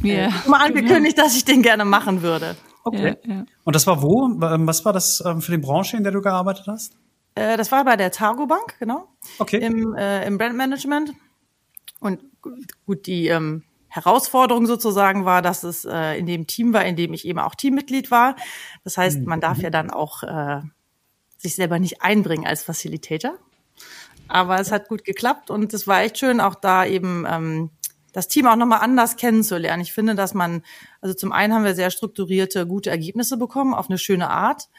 yeah. 0.03 0.27
äh, 0.27 0.49
mal 0.49 0.65
angekündigt, 0.65 1.17
dass 1.17 1.37
ich 1.37 1.45
den 1.45 1.61
gerne 1.61 1.85
machen 1.85 2.21
würde. 2.21 2.57
Okay. 2.83 3.15
Ja, 3.23 3.33
ja. 3.33 3.45
Und 3.63 3.75
das 3.75 3.87
war 3.87 4.01
wo? 4.01 4.25
Ähm, 4.25 4.67
was 4.67 4.83
war 4.83 4.91
das 4.91 5.23
ähm, 5.25 5.41
für 5.41 5.53
die 5.53 5.57
Branche, 5.57 5.95
in 5.95 6.03
der 6.03 6.11
du 6.11 6.21
gearbeitet 6.21 6.65
hast? 6.67 6.97
Äh, 7.35 7.55
das 7.55 7.71
war 7.71 7.85
bei 7.85 7.95
der 7.95 8.11
Targo 8.11 8.45
Bank, 8.45 8.75
genau. 8.79 9.07
Okay. 9.39 9.59
Im, 9.59 9.95
äh, 9.95 10.27
im 10.27 10.37
Brandmanagement. 10.37 11.13
Und 11.99 12.21
gut, 12.85 13.07
die 13.07 13.27
ähm, 13.27 13.63
Herausforderung 13.89 14.67
sozusagen 14.67 15.25
war, 15.25 15.41
dass 15.41 15.63
es 15.63 15.83
äh, 15.85 16.17
in 16.17 16.25
dem 16.25 16.47
Team 16.47 16.73
war, 16.73 16.85
in 16.85 16.95
dem 16.95 17.13
ich 17.13 17.25
eben 17.25 17.39
auch 17.39 17.55
Teammitglied 17.55 18.11
war. 18.11 18.35
Das 18.83 18.97
heißt, 18.97 19.25
man 19.25 19.41
darf 19.41 19.59
ja 19.59 19.69
dann 19.69 19.89
auch 19.89 20.23
äh, 20.23 20.61
sich 21.37 21.55
selber 21.55 21.79
nicht 21.79 22.01
einbringen 22.01 22.45
als 22.45 22.63
Facilitator. 22.63 23.37
Aber 24.27 24.59
es 24.59 24.71
hat 24.71 24.87
gut 24.89 25.03
geklappt 25.03 25.49
und 25.49 25.73
es 25.73 25.87
war 25.87 26.01
echt 26.01 26.19
schön, 26.19 26.39
auch 26.39 26.53
da 26.53 26.85
eben 26.85 27.25
ähm, 27.27 27.71
das 28.13 28.27
Team 28.27 28.45
auch 28.45 28.55
nochmal 28.55 28.81
anders 28.81 29.15
kennenzulernen. 29.15 29.81
Ich 29.81 29.91
finde, 29.91 30.13
dass 30.13 30.35
man, 30.35 30.61
also 31.01 31.15
zum 31.15 31.31
einen 31.31 31.53
haben 31.53 31.63
wir 31.63 31.73
sehr 31.73 31.89
strukturierte, 31.89 32.67
gute 32.67 32.91
Ergebnisse 32.91 33.37
bekommen, 33.37 33.73
auf 33.73 33.89
eine 33.89 33.97
schöne 33.97 34.29
Art. 34.29 34.69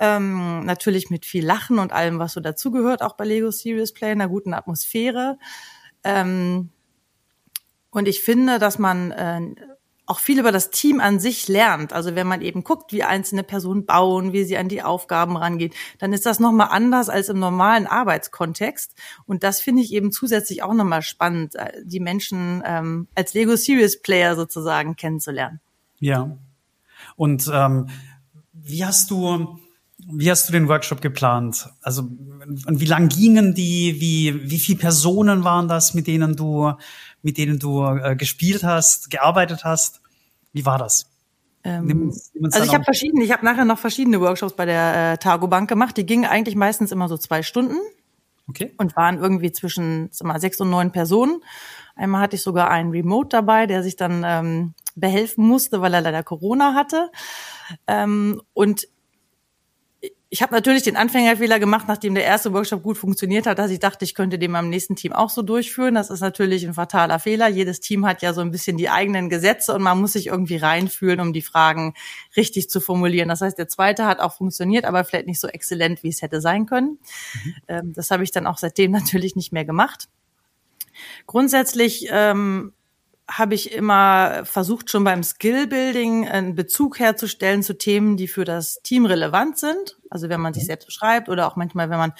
Ähm, 0.00 0.64
natürlich 0.64 1.10
mit 1.10 1.26
viel 1.26 1.44
Lachen 1.44 1.78
und 1.78 1.92
allem, 1.92 2.18
was 2.18 2.32
so 2.32 2.40
dazugehört, 2.40 3.02
auch 3.02 3.16
bei 3.16 3.24
Lego 3.24 3.50
Serious 3.50 3.92
Play, 3.92 4.10
einer 4.10 4.28
guten 4.28 4.54
Atmosphäre. 4.54 5.38
Ähm, 6.04 6.70
und 7.90 8.08
ich 8.08 8.22
finde, 8.22 8.58
dass 8.58 8.78
man 8.78 9.10
äh, 9.10 9.54
auch 10.10 10.18
viel 10.18 10.40
über 10.40 10.50
das 10.50 10.70
Team 10.70 11.00
an 11.00 11.20
sich 11.20 11.46
lernt. 11.46 11.92
Also 11.92 12.16
wenn 12.16 12.26
man 12.26 12.42
eben 12.42 12.64
guckt, 12.64 12.92
wie 12.92 13.04
einzelne 13.04 13.44
Personen 13.44 13.86
bauen, 13.86 14.32
wie 14.32 14.42
sie 14.42 14.56
an 14.56 14.68
die 14.68 14.82
Aufgaben 14.82 15.36
rangehen, 15.36 15.72
dann 15.98 16.12
ist 16.12 16.26
das 16.26 16.40
nochmal 16.40 16.68
anders 16.72 17.08
als 17.08 17.28
im 17.28 17.38
normalen 17.38 17.86
Arbeitskontext. 17.86 18.96
Und 19.26 19.44
das 19.44 19.60
finde 19.60 19.82
ich 19.82 19.92
eben 19.92 20.10
zusätzlich 20.10 20.64
auch 20.64 20.74
nochmal 20.74 21.02
spannend, 21.02 21.54
äh, 21.54 21.72
die 21.84 22.00
Menschen 22.00 22.60
ähm, 22.66 23.06
als 23.14 23.34
Lego 23.34 23.54
Serious 23.54 24.02
Player 24.02 24.34
sozusagen 24.34 24.96
kennenzulernen. 24.96 25.60
Ja. 26.00 26.36
Und 27.14 27.48
ähm, 27.52 27.88
wie 28.52 28.84
hast 28.84 29.12
du 29.12 29.60
wie 30.08 30.30
hast 30.30 30.48
du 30.48 30.52
den 30.52 30.68
Workshop 30.68 31.00
geplant? 31.00 31.68
Also, 31.82 32.02
und 32.02 32.80
wie 32.80 32.86
lang 32.86 33.08
gingen 33.08 33.54
die? 33.54 34.00
Wie, 34.00 34.50
wie 34.50 34.58
viele 34.58 34.78
Personen 34.78 35.44
waren 35.44 35.68
das, 35.68 35.94
mit 35.94 36.06
denen 36.06 36.36
du, 36.36 36.72
mit 37.22 37.38
denen 37.38 37.58
du 37.58 37.84
äh, 37.84 38.16
gespielt 38.16 38.62
hast, 38.64 39.10
gearbeitet 39.10 39.64
hast? 39.64 40.00
Wie 40.52 40.64
war 40.64 40.78
das? 40.78 41.06
Ähm, 41.62 42.12
also 42.52 42.64
ich 42.64 42.74
habe 42.74 42.84
verschiedene, 42.84 43.22
ich 43.24 43.32
habe 43.32 43.44
nachher 43.44 43.64
noch 43.64 43.78
verschiedene 43.78 44.20
Workshops 44.20 44.54
bei 44.54 44.64
der 44.64 45.12
äh, 45.12 45.18
Targo 45.18 45.46
Bank 45.46 45.68
gemacht. 45.68 45.96
Die 45.96 46.06
gingen 46.06 46.24
eigentlich 46.24 46.56
meistens 46.56 46.92
immer 46.92 47.08
so 47.08 47.16
zwei 47.16 47.42
Stunden. 47.42 47.76
Okay. 48.48 48.74
Und 48.78 48.96
waren 48.96 49.18
irgendwie 49.18 49.52
zwischen 49.52 50.08
sag 50.10 50.26
mal, 50.26 50.40
sechs 50.40 50.60
und 50.60 50.70
neun 50.70 50.90
Personen. 50.90 51.40
Einmal 51.94 52.22
hatte 52.22 52.36
ich 52.36 52.42
sogar 52.42 52.70
einen 52.70 52.90
Remote 52.90 53.28
dabei, 53.28 53.66
der 53.66 53.82
sich 53.82 53.96
dann 53.96 54.24
ähm, 54.26 54.74
behelfen 54.96 55.46
musste, 55.46 55.80
weil 55.80 55.94
er 55.94 56.00
leider 56.00 56.22
Corona 56.22 56.74
hatte. 56.74 57.10
Ähm, 57.86 58.42
und 58.54 58.88
ich 60.32 60.42
habe 60.42 60.54
natürlich 60.54 60.84
den 60.84 60.96
Anfängerfehler 60.96 61.58
gemacht, 61.58 61.88
nachdem 61.88 62.14
der 62.14 62.24
erste 62.24 62.52
Workshop 62.52 62.84
gut 62.84 62.96
funktioniert 62.96 63.48
hat, 63.48 63.58
dass 63.58 63.72
ich 63.72 63.80
dachte, 63.80 64.04
ich 64.04 64.14
könnte 64.14 64.38
den 64.38 64.52
beim 64.52 64.68
nächsten 64.68 64.94
Team 64.94 65.12
auch 65.12 65.28
so 65.28 65.42
durchführen. 65.42 65.96
Das 65.96 66.08
ist 66.08 66.20
natürlich 66.20 66.64
ein 66.64 66.74
fataler 66.74 67.18
Fehler. 67.18 67.48
Jedes 67.48 67.80
Team 67.80 68.06
hat 68.06 68.22
ja 68.22 68.32
so 68.32 68.40
ein 68.40 68.52
bisschen 68.52 68.76
die 68.76 68.88
eigenen 68.88 69.28
Gesetze 69.28 69.74
und 69.74 69.82
man 69.82 70.00
muss 70.00 70.12
sich 70.12 70.28
irgendwie 70.28 70.56
reinfühlen, 70.56 71.18
um 71.18 71.32
die 71.32 71.42
Fragen 71.42 71.94
richtig 72.36 72.70
zu 72.70 72.80
formulieren. 72.80 73.28
Das 73.28 73.40
heißt, 73.40 73.58
der 73.58 73.66
zweite 73.66 74.06
hat 74.06 74.20
auch 74.20 74.32
funktioniert, 74.32 74.84
aber 74.84 75.02
vielleicht 75.02 75.26
nicht 75.26 75.40
so 75.40 75.48
exzellent, 75.48 76.04
wie 76.04 76.10
es 76.10 76.22
hätte 76.22 76.40
sein 76.40 76.66
können. 76.66 77.00
Mhm. 77.44 77.54
Ähm, 77.66 77.92
das 77.92 78.12
habe 78.12 78.22
ich 78.22 78.30
dann 78.30 78.46
auch 78.46 78.58
seitdem 78.58 78.90
natürlich 78.92 79.34
nicht 79.34 79.52
mehr 79.52 79.64
gemacht. 79.64 80.08
Grundsätzlich 81.26 82.06
ähm, 82.08 82.72
habe 83.30 83.54
ich 83.54 83.72
immer 83.72 84.44
versucht, 84.44 84.90
schon 84.90 85.04
beim 85.04 85.22
Skillbuilding 85.22 86.28
einen 86.28 86.54
Bezug 86.56 86.98
herzustellen 86.98 87.62
zu 87.62 87.78
Themen, 87.78 88.16
die 88.16 88.26
für 88.26 88.44
das 88.44 88.80
Team 88.82 89.06
relevant 89.06 89.56
sind. 89.56 89.98
Also 90.10 90.28
wenn 90.28 90.40
man 90.40 90.52
sich 90.52 90.64
mhm. 90.64 90.68
selbst 90.68 90.86
beschreibt 90.86 91.28
oder 91.28 91.46
auch 91.46 91.54
manchmal, 91.54 91.90
wenn 91.90 91.98
man 91.98 92.12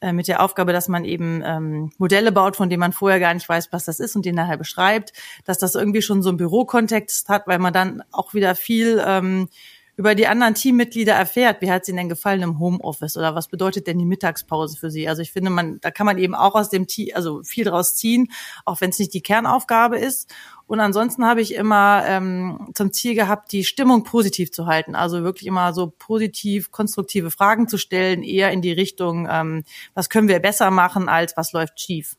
äh, 0.00 0.12
mit 0.12 0.26
der 0.26 0.42
Aufgabe, 0.42 0.72
dass 0.72 0.88
man 0.88 1.04
eben 1.04 1.42
ähm, 1.44 1.92
Modelle 1.98 2.32
baut, 2.32 2.56
von 2.56 2.70
denen 2.70 2.80
man 2.80 2.94
vorher 2.94 3.20
gar 3.20 3.34
nicht 3.34 3.48
weiß, 3.48 3.72
was 3.72 3.84
das 3.84 4.00
ist 4.00 4.16
und 4.16 4.24
den 4.24 4.34
nachher 4.34 4.56
beschreibt, 4.56 5.12
dass 5.44 5.58
das 5.58 5.74
irgendwie 5.74 6.02
schon 6.02 6.22
so 6.22 6.30
einen 6.30 6.38
Bürokontext 6.38 7.28
hat, 7.28 7.46
weil 7.46 7.58
man 7.58 7.74
dann 7.74 8.02
auch 8.10 8.32
wieder 8.32 8.54
viel 8.54 9.02
ähm, 9.06 9.48
über 9.96 10.14
die 10.14 10.26
anderen 10.26 10.54
Teammitglieder 10.54 11.14
erfährt, 11.14 11.62
wie 11.62 11.70
hat 11.70 11.82
es 11.82 11.88
ihnen 11.88 11.98
denn 11.98 12.08
gefallen 12.08 12.42
im 12.42 12.58
Homeoffice 12.58 13.16
oder 13.16 13.34
was 13.34 13.48
bedeutet 13.48 13.86
denn 13.86 13.98
die 13.98 14.04
Mittagspause 14.04 14.76
für 14.76 14.90
sie? 14.90 15.08
Also 15.08 15.22
ich 15.22 15.30
finde, 15.30 15.50
man, 15.50 15.78
da 15.80 15.90
kann 15.90 16.06
man 16.06 16.18
eben 16.18 16.34
auch 16.34 16.54
aus 16.54 16.68
dem 16.68 16.86
Team, 16.86 17.10
also 17.14 17.42
viel 17.44 17.64
draus 17.64 17.94
ziehen, 17.94 18.32
auch 18.64 18.80
wenn 18.80 18.90
es 18.90 18.98
nicht 18.98 19.14
die 19.14 19.22
Kernaufgabe 19.22 19.98
ist. 19.98 20.32
Und 20.66 20.80
ansonsten 20.80 21.24
habe 21.24 21.42
ich 21.42 21.54
immer 21.54 22.02
ähm, 22.06 22.70
zum 22.74 22.92
Ziel 22.92 23.14
gehabt, 23.14 23.52
die 23.52 23.64
Stimmung 23.64 24.02
positiv 24.02 24.50
zu 24.50 24.66
halten. 24.66 24.96
Also 24.96 25.22
wirklich 25.22 25.46
immer 25.46 25.72
so 25.72 25.92
positiv, 25.96 26.72
konstruktive 26.72 27.30
Fragen 27.30 27.68
zu 27.68 27.78
stellen, 27.78 28.22
eher 28.22 28.50
in 28.50 28.62
die 28.62 28.72
Richtung, 28.72 29.28
ähm, 29.30 29.62
was 29.94 30.08
können 30.08 30.26
wir 30.26 30.40
besser 30.40 30.70
machen, 30.70 31.08
als 31.08 31.36
was 31.36 31.52
läuft 31.52 31.80
schief. 31.80 32.16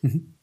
Mhm. 0.00 0.37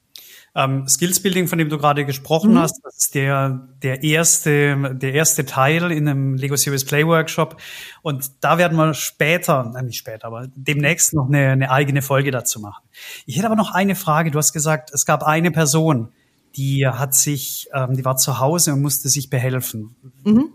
Ähm, 0.57 0.88
Skillsbuilding, 0.88 1.47
von 1.47 1.57
dem 1.57 1.69
du 1.69 1.77
gerade 1.77 2.05
gesprochen 2.05 2.53
mhm. 2.53 2.59
hast, 2.59 2.79
das 2.81 2.95
ist 2.95 3.15
der, 3.15 3.67
der 3.83 4.03
erste, 4.03 4.95
der 4.95 5.13
erste 5.13 5.45
Teil 5.45 5.91
in 5.91 6.07
einem 6.07 6.35
Lego 6.35 6.55
Series 6.55 6.85
Play 6.85 7.05
Workshop. 7.05 7.57
Und 8.01 8.31
da 8.41 8.57
werden 8.57 8.77
wir 8.77 8.93
später, 8.93 9.69
nein, 9.74 9.88
nicht 9.88 9.97
später, 9.97 10.27
aber 10.27 10.47
demnächst 10.55 11.13
noch 11.13 11.27
eine, 11.27 11.50
eine 11.50 11.71
eigene 11.71 12.01
Folge 12.01 12.31
dazu 12.31 12.62
machen. 12.62 12.83
Ich 13.25 13.35
hätte 13.35 13.47
aber 13.47 13.57
noch 13.57 13.74
eine 13.74 13.95
Frage. 13.95 14.31
Du 14.31 14.38
hast 14.38 14.53
gesagt, 14.53 14.91
es 14.93 15.05
gab 15.05 15.24
eine 15.24 15.51
Person, 15.51 16.13
die 16.55 16.88
hat 16.88 17.13
sich, 17.13 17.67
ähm, 17.74 17.97
die 17.97 18.05
war 18.05 18.15
zu 18.15 18.39
Hause 18.39 18.71
und 18.71 18.81
musste 18.81 19.09
sich 19.09 19.29
behelfen. 19.29 19.97
Mhm. 20.24 20.51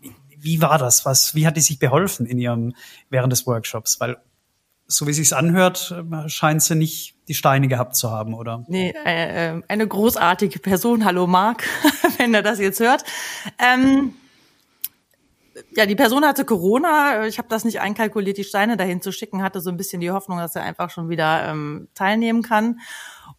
Wie, 0.00 0.14
wie 0.38 0.62
war 0.62 0.78
das? 0.78 1.04
Was, 1.04 1.34
wie 1.34 1.46
hat 1.46 1.58
die 1.58 1.60
sich 1.60 1.78
beholfen 1.78 2.24
in 2.24 2.38
ihrem, 2.38 2.74
während 3.10 3.32
des 3.32 3.46
Workshops? 3.46 4.00
Weil 4.00 4.16
so 4.86 5.06
wie 5.06 5.12
sich's 5.12 5.32
anhört, 5.32 5.94
scheint 6.26 6.62
sie 6.62 6.74
nicht 6.74 7.16
die 7.28 7.34
Steine 7.34 7.68
gehabt 7.68 7.96
zu 7.96 8.10
haben, 8.10 8.34
oder? 8.34 8.64
Nee, 8.68 8.92
äh, 9.04 9.56
äh 9.56 9.62
eine 9.68 9.86
großartige 9.86 10.58
Person. 10.58 11.04
Hallo 11.04 11.26
Marc, 11.26 11.64
wenn 12.18 12.34
er 12.34 12.42
das 12.42 12.58
jetzt 12.58 12.80
hört. 12.80 13.04
Ähm, 13.58 14.14
ja, 15.76 15.86
die 15.86 15.94
Person 15.94 16.24
hatte 16.24 16.44
Corona. 16.44 17.26
Ich 17.26 17.38
habe 17.38 17.48
das 17.48 17.64
nicht 17.64 17.80
einkalkuliert, 17.80 18.38
die 18.38 18.44
Steine 18.44 18.76
dahin 18.76 19.00
zu 19.00 19.12
schicken, 19.12 19.42
hatte 19.42 19.60
so 19.60 19.70
ein 19.70 19.76
bisschen 19.76 20.00
die 20.00 20.10
Hoffnung, 20.10 20.38
dass 20.38 20.56
er 20.56 20.62
einfach 20.62 20.90
schon 20.90 21.08
wieder 21.08 21.46
ähm, 21.48 21.88
teilnehmen 21.94 22.42
kann. 22.42 22.80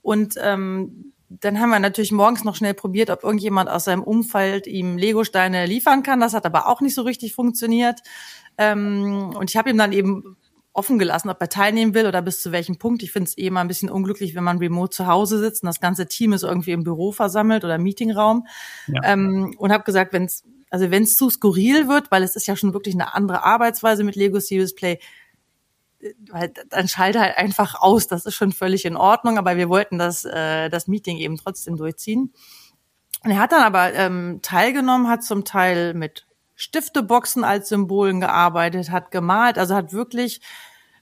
Und 0.02 0.36
ähm, 0.42 1.14
dann 1.30 1.60
haben 1.60 1.70
wir 1.70 1.80
natürlich 1.80 2.12
morgens 2.12 2.44
noch 2.44 2.56
schnell 2.56 2.74
probiert, 2.74 3.10
ob 3.10 3.24
irgendjemand 3.24 3.70
aus 3.70 3.86
seinem 3.86 4.04
Umfeld 4.04 4.68
ihm 4.68 4.98
Legosteine 4.98 5.66
liefern 5.66 6.04
kann. 6.04 6.20
Das 6.20 6.34
hat 6.34 6.46
aber 6.46 6.68
auch 6.68 6.82
nicht 6.82 6.94
so 6.94 7.02
richtig 7.02 7.34
funktioniert. 7.34 8.02
Ähm, 8.58 9.34
und 9.36 9.50
ich 9.50 9.58
habe 9.58 9.70
ihm 9.70 9.78
dann 9.78 9.94
eben 9.94 10.38
offen 10.74 10.98
gelassen, 10.98 11.30
ob 11.30 11.40
er 11.40 11.50
teilnehmen 11.50 11.94
will 11.94 12.08
oder 12.08 12.22
bis 12.22 12.42
zu 12.42 12.52
welchem 12.52 12.78
Punkt. 12.78 13.04
Ich 13.04 13.12
finde 13.12 13.30
es 13.30 13.38
eh 13.38 13.50
mal 13.50 13.62
ein 13.62 13.68
bisschen 13.68 13.90
unglücklich, 13.90 14.36
wenn 14.36 14.44
man 14.44 14.58
remote 14.58 14.96
zu 14.96 15.08
Hause 15.08 15.40
sitzt 15.40 15.64
und 15.64 15.68
das 15.68 15.80
ganze 15.80 16.08
Team 16.08 16.34
ist 16.34 16.44
irgendwie 16.44 16.72
im 16.72 16.84
Büro 16.84 17.12
versammelt 17.12 17.64
oder 17.64 17.78
Meetingraum. 17.78 18.48
Ja. 18.88 19.02
Ähm, 19.04 19.56
und 19.58 19.72
habe 19.72 19.84
gesagt, 19.84 20.14
wenn 20.14 20.26
es 20.26 20.44
also 20.74 20.90
wenn 20.90 21.04
es 21.04 21.18
zu 21.18 21.30
skurril 21.30 21.88
wird, 21.88 22.10
weil 22.10 22.24
es 22.24 22.36
ist 22.36 22.48
ja 22.48 22.56
schon 22.56 22.74
wirklich 22.74 22.96
eine 22.96 23.14
andere 23.14 23.44
Arbeitsweise 23.44 24.04
mit 24.04 24.16
Lego 24.16 24.40
Serious 24.40 24.74
Play, 24.74 24.98
weil 26.32 26.52
dann 26.70 26.88
schalte 26.88 27.20
halt 27.20 27.38
einfach 27.38 27.80
aus. 27.80 28.08
Das 28.08 28.26
ist 28.26 28.34
schon 28.34 28.52
völlig 28.52 28.84
in 28.86 28.96
Ordnung, 28.96 29.38
aber 29.38 29.56
wir 29.56 29.70
wollten 29.70 30.00
das, 30.00 30.26
äh, 30.26 30.70
das 30.70 30.88
Meeting 30.88 31.18
eben 31.18 31.38
trotzdem 31.38 31.78
durchziehen. 31.78 32.34
Und 33.24 33.30
er 33.30 33.40
hat 33.40 33.52
dann 33.52 33.62
aber 33.62 33.94
ähm, 33.94 34.40
teilgenommen, 34.42 35.08
hat 35.08 35.24
zum 35.24 35.46
Teil 35.46 35.94
mit 35.94 36.26
Stifteboxen 36.64 37.44
als 37.44 37.70
Symbolen 37.70 38.20
gearbeitet, 38.20 38.90
hat 38.90 39.12
gemalt, 39.12 39.58
also 39.58 39.76
hat 39.76 39.94
wirklich 39.94 40.42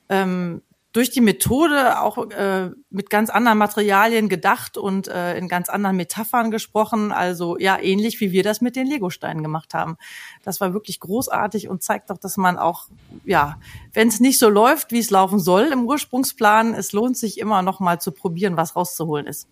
ähm, 0.10 0.62
durch 0.94 1.10
die 1.10 1.22
Methode 1.22 2.02
auch 2.02 2.18
äh, 2.32 2.72
mit 2.90 3.10
ganz 3.10 3.30
anderen 3.30 3.58
Materialien 3.58 4.28
gedacht 4.28 4.76
und 4.78 5.08
äh, 5.08 5.38
in 5.38 5.48
ganz 5.48 5.70
anderen 5.70 5.96
Metaphern 5.96 6.52
gesprochen. 6.52 7.14
Also 7.14 7.58
ja, 7.58 7.80
ähnlich 7.80 8.20
wie 8.20 8.32
wir 8.32 8.44
das 8.44 8.60
mit 8.60 8.76
den 8.76 8.88
Legosteinen 8.88 9.42
gemacht 9.42 9.74
haben. 9.74 9.98
Das 10.44 10.60
war 10.60 10.74
wirklich 10.74 11.00
großartig 11.00 11.70
und 11.70 11.82
zeigt 11.82 12.10
doch, 12.10 12.18
dass 12.18 12.36
man 12.36 12.58
auch, 12.58 12.88
ja, 13.24 13.58
wenn 13.94 14.10
es 14.10 14.20
nicht 14.20 14.38
so 14.38 14.50
läuft, 14.50 14.92
wie 14.92 15.00
es 15.00 15.12
laufen 15.12 15.40
soll 15.40 15.70
im 15.72 15.86
Ursprungsplan, 15.86 16.74
es 16.74 16.92
lohnt 16.92 17.16
sich 17.16 17.40
immer 17.40 17.62
noch 17.62 17.80
mal 17.80 18.02
zu 18.02 18.12
probieren, 18.12 18.58
was 18.58 18.76
rauszuholen 18.76 19.28
ist. 19.28 19.48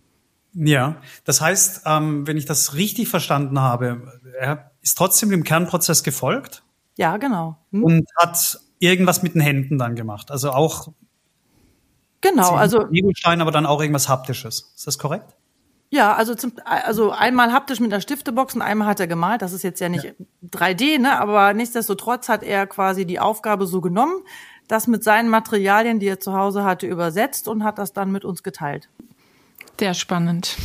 Ja, 0.54 0.98
das 1.24 1.42
heißt, 1.42 1.84
ähm, 1.86 2.28
wenn 2.28 2.36
ich 2.36 2.46
das 2.46 2.74
richtig 2.74 3.08
verstanden 3.08 3.60
habe, 3.62 4.20
er 4.38 4.69
ist 4.82 4.98
trotzdem 4.98 5.30
dem 5.30 5.44
Kernprozess 5.44 6.04
gefolgt. 6.04 6.64
Ja, 6.98 7.18
genau. 7.18 7.58
Hm. 7.72 7.84
Und 7.84 8.10
hat 8.18 8.60
irgendwas 8.80 9.24
mit 9.24 9.36
den 9.36 9.42
Händen 9.42 9.78
dann 9.78 9.96
gemacht. 9.96 10.32
Also 10.32 10.52
auch 10.52 10.90
Genau, 12.22 12.52
also 12.52 12.86
Legostein, 12.90 13.42
aber 13.42 13.52
dann 13.52 13.66
auch 13.66 13.82
irgendwas 13.82 14.10
haptisches. 14.10 14.74
Ist 14.76 14.88
das 14.88 14.98
korrekt? 14.98 15.36
Ja, 15.92 16.14
also 16.14 16.36
zum, 16.36 16.54
also 16.66 17.12
einmal 17.12 17.52
haptisch 17.52 17.80
mit 17.80 17.92
der 17.92 18.02
Stiftebox 18.02 18.56
und 18.56 18.62
einmal 18.62 18.88
hat 18.88 19.00
er 19.00 19.08
gemalt. 19.08 19.42
Das 19.42 19.54
ist 19.54 19.64
jetzt 19.64 19.80
ja 19.80 19.90
nicht 19.90 20.04
ja. 20.04 20.12
3D, 20.46 21.00
ne? 21.00 21.20
Aber 21.20 21.54
nichtsdestotrotz 21.54 22.30
hat 22.30 22.44
er 22.44 22.68
quasi 22.68 23.06
die 23.06 23.20
Aufgabe 23.20 23.66
so 23.66 23.82
genommen, 23.82 24.22
das 24.68 24.86
mit 24.86 25.04
seinen 25.04 25.30
Materialien, 25.30 26.00
die 26.00 26.08
er 26.08 26.20
zu 26.20 26.34
Hause 26.34 26.64
hatte, 26.64 26.86
übersetzt 26.86 27.48
und 27.48 27.64
hat 27.64 27.80
das 27.80 27.94
dann 27.94 28.12
mit 28.12 28.24
uns 28.24 28.44
geteilt. 28.44 28.90
Sehr 29.80 29.94
spannend. 29.94 30.58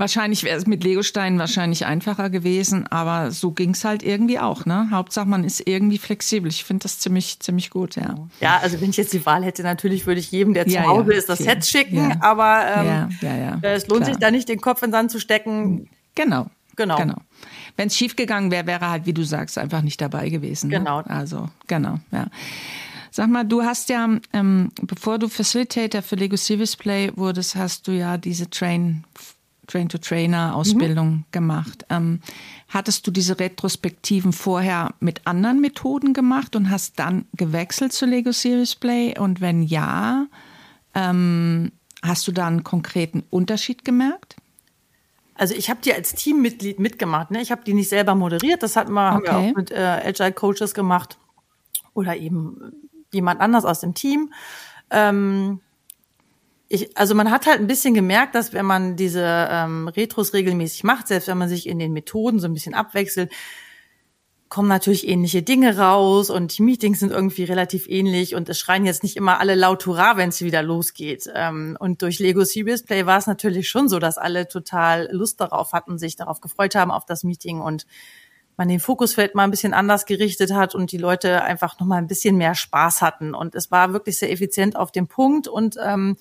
Wahrscheinlich 0.00 0.44
wäre 0.44 0.56
es 0.56 0.66
mit 0.66 0.82
Legosteinen 0.82 1.38
wahrscheinlich 1.38 1.84
einfacher 1.84 2.30
gewesen, 2.30 2.86
aber 2.86 3.32
so 3.32 3.50
ging 3.50 3.72
es 3.72 3.84
halt 3.84 4.02
irgendwie 4.02 4.38
auch. 4.38 4.64
Ne? 4.64 4.88
Hauptsache, 4.90 5.28
man 5.28 5.44
ist 5.44 5.68
irgendwie 5.68 5.98
flexibel. 5.98 6.50
Ich 6.50 6.64
finde 6.64 6.84
das 6.84 7.00
ziemlich, 7.00 7.38
ziemlich 7.40 7.68
gut, 7.68 7.96
ja. 7.96 8.14
Ja, 8.40 8.56
also 8.62 8.80
wenn 8.80 8.88
ich 8.88 8.96
jetzt 8.96 9.12
die 9.12 9.26
Wahl 9.26 9.44
hätte, 9.44 9.62
natürlich 9.62 10.06
würde 10.06 10.20
ich 10.20 10.32
jedem, 10.32 10.54
der 10.54 10.66
ja, 10.66 10.84
zu 10.84 10.88
Hause 10.88 11.12
ja, 11.12 11.18
ist, 11.18 11.28
das 11.28 11.40
Set 11.40 11.66
schicken, 11.66 11.96
ja. 11.98 12.16
aber 12.20 12.64
ähm, 12.78 13.58
es 13.60 13.88
lohnt 13.88 14.04
klar. 14.04 14.04
sich 14.06 14.16
da 14.16 14.30
nicht, 14.30 14.48
den 14.48 14.62
Kopf 14.62 14.82
in 14.82 14.88
den 14.88 14.92
Sand 14.92 15.10
zu 15.10 15.20
stecken. 15.20 15.90
Genau. 16.14 16.46
Genau. 16.76 16.96
genau. 16.96 17.16
Wenn 17.76 17.88
es 17.88 17.96
schiefgegangen 17.98 18.50
wäre, 18.50 18.66
wäre 18.66 18.88
halt, 18.88 19.04
wie 19.04 19.12
du 19.12 19.22
sagst, 19.22 19.58
einfach 19.58 19.82
nicht 19.82 20.00
dabei 20.00 20.30
gewesen. 20.30 20.70
Ne? 20.70 20.78
Genau. 20.78 21.00
Also, 21.00 21.50
genau, 21.66 21.98
ja. 22.10 22.28
Sag 23.10 23.28
mal, 23.28 23.44
du 23.44 23.64
hast 23.64 23.90
ja, 23.90 24.08
ähm, 24.32 24.70
bevor 24.80 25.18
du 25.18 25.28
Facilitator 25.28 26.00
für 26.00 26.16
Lego 26.16 26.38
Service 26.38 26.74
Play 26.74 27.12
wurdest, 27.16 27.54
hast 27.54 27.86
du 27.86 27.92
ja 27.92 28.16
diese 28.16 28.48
Train 28.48 29.04
Train-to-Trainer-Ausbildung 29.70 31.10
mhm. 31.10 31.24
gemacht. 31.30 31.86
Ähm, 31.90 32.20
hattest 32.68 33.06
du 33.06 33.10
diese 33.10 33.38
Retrospektiven 33.38 34.32
vorher 34.32 34.94
mit 35.00 35.26
anderen 35.26 35.60
Methoden 35.60 36.12
gemacht 36.12 36.56
und 36.56 36.70
hast 36.70 36.98
dann 36.98 37.26
gewechselt 37.34 37.92
zu 37.92 38.06
Lego 38.06 38.32
Series 38.32 38.74
Play? 38.74 39.18
Und 39.18 39.40
wenn 39.40 39.62
ja, 39.62 40.26
ähm, 40.94 41.72
hast 42.02 42.26
du 42.26 42.32
da 42.32 42.46
einen 42.46 42.64
konkreten 42.64 43.22
Unterschied 43.30 43.84
gemerkt? 43.84 44.36
Also 45.34 45.54
ich 45.54 45.70
habe 45.70 45.80
die 45.82 45.94
als 45.94 46.14
Teammitglied 46.14 46.78
mitgemacht. 46.78 47.30
Ne? 47.30 47.40
Ich 47.40 47.50
habe 47.50 47.64
die 47.64 47.72
nicht 47.72 47.88
selber 47.88 48.14
moderiert. 48.14 48.62
Das 48.62 48.76
hat 48.76 48.90
man, 48.90 49.16
okay. 49.16 49.30
haben 49.30 49.44
wir 49.44 49.50
auch 49.50 49.56
mit 49.56 49.70
äh, 49.70 50.02
Agile 50.04 50.32
Coaches 50.32 50.74
gemacht 50.74 51.16
oder 51.94 52.16
eben 52.16 52.72
jemand 53.10 53.40
anders 53.40 53.64
aus 53.64 53.80
dem 53.80 53.94
Team. 53.94 54.32
Ähm, 54.90 55.60
ich, 56.72 56.96
also 56.96 57.16
man 57.16 57.32
hat 57.32 57.46
halt 57.46 57.58
ein 57.58 57.66
bisschen 57.66 57.94
gemerkt, 57.94 58.36
dass 58.36 58.52
wenn 58.52 58.64
man 58.64 58.94
diese 58.94 59.48
ähm, 59.50 59.88
Retros 59.88 60.32
regelmäßig 60.32 60.84
macht, 60.84 61.08
selbst 61.08 61.26
wenn 61.26 61.36
man 61.36 61.48
sich 61.48 61.66
in 61.66 61.80
den 61.80 61.92
Methoden 61.92 62.38
so 62.38 62.46
ein 62.46 62.54
bisschen 62.54 62.74
abwechselt, 62.74 63.32
kommen 64.48 64.68
natürlich 64.68 65.08
ähnliche 65.08 65.42
Dinge 65.42 65.78
raus 65.78 66.30
und 66.30 66.56
die 66.56 66.62
Meetings 66.62 67.00
sind 67.00 67.10
irgendwie 67.10 67.42
relativ 67.42 67.88
ähnlich 67.88 68.36
und 68.36 68.48
es 68.48 68.60
schreien 68.60 68.86
jetzt 68.86 69.02
nicht 69.02 69.16
immer 69.16 69.40
alle 69.40 69.56
laut 69.56 69.84
Hurra, 69.84 70.16
wenn 70.16 70.28
es 70.28 70.42
wieder 70.42 70.62
losgeht. 70.62 71.28
Ähm, 71.34 71.76
und 71.80 72.02
durch 72.02 72.20
Lego 72.20 72.44
Serious 72.44 72.84
Play 72.84 73.04
war 73.04 73.18
es 73.18 73.26
natürlich 73.26 73.68
schon 73.68 73.88
so, 73.88 73.98
dass 73.98 74.16
alle 74.16 74.46
total 74.46 75.08
Lust 75.10 75.40
darauf 75.40 75.72
hatten, 75.72 75.98
sich 75.98 76.14
darauf 76.14 76.40
gefreut 76.40 76.76
haben 76.76 76.92
auf 76.92 77.04
das 77.04 77.24
Meeting 77.24 77.60
und 77.60 77.84
man 78.56 78.68
den 78.68 78.78
Fokusfeld 78.78 79.34
mal 79.34 79.42
ein 79.42 79.50
bisschen 79.50 79.74
anders 79.74 80.06
gerichtet 80.06 80.52
hat 80.52 80.76
und 80.76 80.92
die 80.92 80.98
Leute 80.98 81.42
einfach 81.42 81.80
noch 81.80 81.86
mal 81.86 81.96
ein 81.96 82.06
bisschen 82.06 82.36
mehr 82.36 82.54
Spaß 82.54 83.02
hatten. 83.02 83.34
Und 83.34 83.56
es 83.56 83.72
war 83.72 83.92
wirklich 83.92 84.18
sehr 84.18 84.30
effizient 84.30 84.76
auf 84.76 84.92
dem 84.92 85.08
Punkt 85.08 85.48
und 85.48 85.76
ähm, 85.84 86.16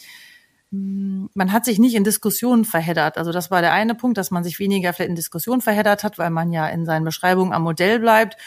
man 0.72 1.52
hat 1.52 1.66
sich 1.66 1.80
nicht 1.80 1.96
in 1.96 2.04
Diskussionen 2.04 2.64
verheddert. 2.64 3.18
Also 3.18 3.32
das 3.32 3.50
war 3.50 3.62
der 3.62 3.74
eine 3.74 3.96
Punkt, 3.96 4.18
dass 4.18 4.30
man 4.30 4.44
sich 4.44 4.60
weniger 4.60 4.94
vielleicht 4.94 5.10
in 5.10 5.16
Diskussionen 5.16 5.62
verheddert 5.62 6.04
hat, 6.04 6.20
weil 6.20 6.30
man 6.30 6.52
ja 6.52 6.68
in 6.68 6.86
seinen 6.86 7.06
Beschreibungen 7.06 7.54
am 7.54 7.64
Modell 7.64 8.00
bleibt. 8.00 8.38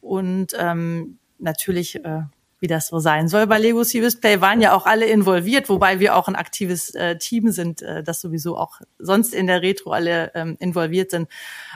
Und 0.00 0.52
ähm, 0.56 1.18
natürlich, 1.38 1.96
äh, 2.04 2.22
wie 2.60 2.68
das 2.68 2.86
so 2.88 3.00
sein 3.00 3.26
soll 3.26 3.48
bei 3.48 3.58
Lego 3.58 3.82
Serious 3.82 4.20
Play, 4.20 4.40
waren 4.40 4.60
ja 4.60 4.74
auch 4.74 4.86
alle 4.86 5.06
involviert, 5.06 5.68
wobei 5.68 5.98
wir 5.98 6.14
auch 6.14 6.28
ein 6.28 6.36
aktives 6.36 6.94
äh, 6.94 7.18
Team 7.18 7.50
sind, 7.50 7.82
äh, 7.82 8.04
das 8.04 8.20
sowieso 8.20 8.56
auch 8.56 8.80
sonst 8.98 9.34
in 9.34 9.48
der 9.48 9.62
Retro 9.62 9.90
alle 9.90 10.30
ähm, 10.34 10.56
involviert 10.60 11.10
sind. 11.10 11.28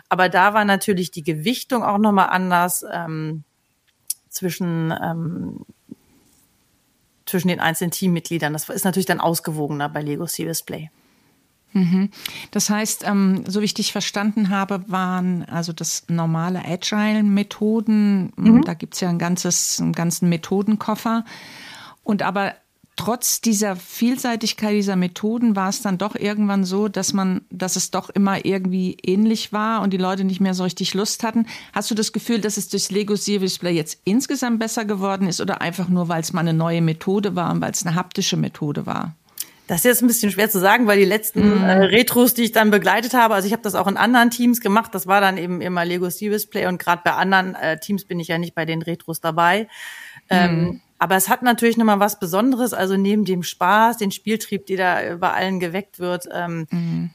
Aber 0.09 0.29
da 0.29 0.55
war 0.55 0.65
natürlich 0.65 1.11
die 1.11 1.25
Gewichtung 1.25 1.83
auch 1.83 1.99
nochmal 1.99 2.29
anders 2.31 2.85
ähm, 2.91 3.43
zwischen 4.29 4.95
ähm, 5.03 5.65
zwischen 7.29 7.49
den 7.49 7.61
einzelnen 7.61 7.91
Teammitgliedern. 7.91 8.53
Das 8.53 8.69
ist 8.69 8.85
natürlich 8.85 9.07
dann 9.07 9.21
ausgewogener 9.21 9.89
bei 9.89 10.03
Lego 10.03 10.27
Serious 10.27 10.63
Play. 10.63 10.91
Mhm. 11.73 12.11
Das 12.51 12.71
heißt, 12.71 13.05
ähm, 13.07 13.45
so 13.47 13.61
wie 13.61 13.67
ich 13.67 13.75
dich 13.75 13.93
verstanden 13.93 14.49
habe, 14.49 14.85
waren 14.87 15.45
also 15.45 15.73
das 15.73 16.05
normale 16.09 16.65
Agile-Methoden, 16.65 18.33
mhm. 18.37 18.63
da 18.63 18.75
gibt 18.75 18.95
es 18.95 19.01
ja 19.01 19.11
ein 19.11 19.19
ganzes, 19.19 19.81
einen 19.81 19.93
ganzen 19.93 20.29
Methodenkoffer. 20.29 21.25
Und 22.03 22.23
aber 22.23 22.55
trotz 22.99 23.41
dieser 23.41 23.77
Vielseitigkeit 23.77 24.75
dieser 24.75 24.97
Methoden 24.97 25.57
war 25.57 25.69
es 25.69 25.81
dann 25.81 25.99
doch 25.99 26.17
irgendwann 26.17 26.65
so, 26.65 26.89
dass 26.89 27.13
man, 27.13 27.43
dass 27.49 27.77
es 27.77 27.91
doch 27.91 28.11
immer 28.11 28.45
irgendwie 28.45 28.97
ähnlich 29.03 29.53
war 29.53 29.83
und 29.83 29.93
die 29.93 29.99
Leute 29.99 30.25
nicht 30.25 30.41
mehr 30.41 30.53
so 30.53 30.65
richtig 30.65 30.95
Lust 30.95 31.23
hatten. 31.23 31.47
Hast 31.73 31.91
du 31.91 31.95
das 31.95 32.13
Gefühl, 32.13 32.41
dass 32.41 32.57
es 32.57 32.69
durch 32.69 32.91
Lego 32.91 33.15
Serious 33.15 33.59
Play 33.59 33.73
jetzt 33.73 34.01
insgesamt 34.05 34.59
besser 34.59 34.85
geworden 34.85 35.29
ist 35.29 35.41
oder 35.41 35.61
einfach 35.61 35.89
nur, 35.89 36.09
weil 36.09 36.21
es 36.21 36.33
mal 36.33 36.41
eine 36.41 36.53
neue 36.53 36.83
Methode 36.83 37.37
war 37.37 37.53
und 37.53 37.61
weil 37.61 37.71
es 37.71 37.87
eine 37.87 37.95
haptische 37.95 38.37
Methode 38.37 38.85
war? 38.85 39.15
Das 39.69 39.79
ist 39.79 39.85
jetzt 39.85 40.03
ein 40.03 40.09
bisschen 40.09 40.33
schwer 40.33 40.51
zu 40.51 40.59
sagen, 40.59 40.87
weil 40.87 40.99
die 40.99 41.05
letzten 41.05 41.61
mm. 41.61 41.65
äh, 41.65 41.73
Retros, 41.85 42.35
die 42.35 42.43
ich 42.43 42.53
dann 42.53 42.71
begleitet 42.71 43.15
habe, 43.15 43.35
also 43.35 43.47
ich 43.47 43.53
habe 43.53 43.63
das 43.63 43.75
auch 43.75 43.87
in 43.87 43.99
anderen 43.99 44.31
Teams 44.31 44.61
gemacht, 44.61 44.95
das 44.95 45.07
war 45.07 45.21
dann 45.21 45.37
eben 45.37 45.61
immer 45.61 45.85
Lego 45.85 46.11
Serious 46.11 46.47
Play 46.47 46.67
und 46.67 46.79
gerade 46.79 47.03
bei 47.05 47.13
anderen 47.13 47.55
äh, 47.55 47.79
Teams 47.79 48.07
bin 48.07 48.19
ich 48.19 48.29
ja 48.29 48.39
nicht 48.39 48.55
bei 48.55 48.65
den 48.65 48.83
Retros 48.83 49.21
dabei. 49.21 49.69
Ähm, 50.31 50.81
aber 50.99 51.17
es 51.17 51.29
hat 51.29 51.43
natürlich 51.43 51.77
nochmal 51.77 52.01
was 52.01 52.19
Besonderes, 52.19 52.75
also 52.75 52.97
neben 52.97 53.25
dem 53.25 53.43
Spaß, 53.43 53.99
den 53.99 54.11
Spieltrieb, 54.11 54.67
die 54.67 54.77
da 54.77 55.17
bei 55.17 55.33
allen 55.33 55.61
geweckt 55.61 56.01
wird, 56.01 56.29
ähm, 56.33 56.67
mhm. 56.71 57.11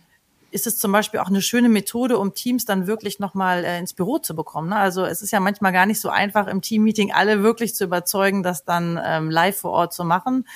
ist 0.52 0.68
es 0.68 0.80
zum 0.80 0.94
Beispiel 0.94 1.20
auch 1.20 1.28
eine 1.28 1.42
schöne 1.42 1.68
Methode, 1.68 2.18
um 2.18 2.34
Teams 2.34 2.64
dann 2.66 2.88
wirklich 2.88 3.20
nochmal 3.20 3.66
äh, 3.66 3.78
ins 3.80 3.94
Büro 3.94 4.20
zu 4.20 4.36
bekommen. 4.36 4.70
Ne? 4.70 4.78
Also 4.78 5.04
es 5.04 5.22
ist 5.22 5.32
ja 5.32 5.42
manchmal 5.42 5.74
gar 5.74 5.86
nicht 5.86 6.00
so 6.00 6.10
einfach, 6.10 6.48
im 6.48 6.62
Teammeeting 6.62 7.12
alle 7.12 7.44
wirklich 7.44 7.76
zu 7.76 7.84
überzeugen, 7.84 8.42
das 8.42 8.64
dann 8.64 9.00
ähm, 9.04 9.30
live 9.30 9.58
vor 9.58 9.72
Ort 9.72 9.94
zu 9.94 10.06
machen. 10.06 10.48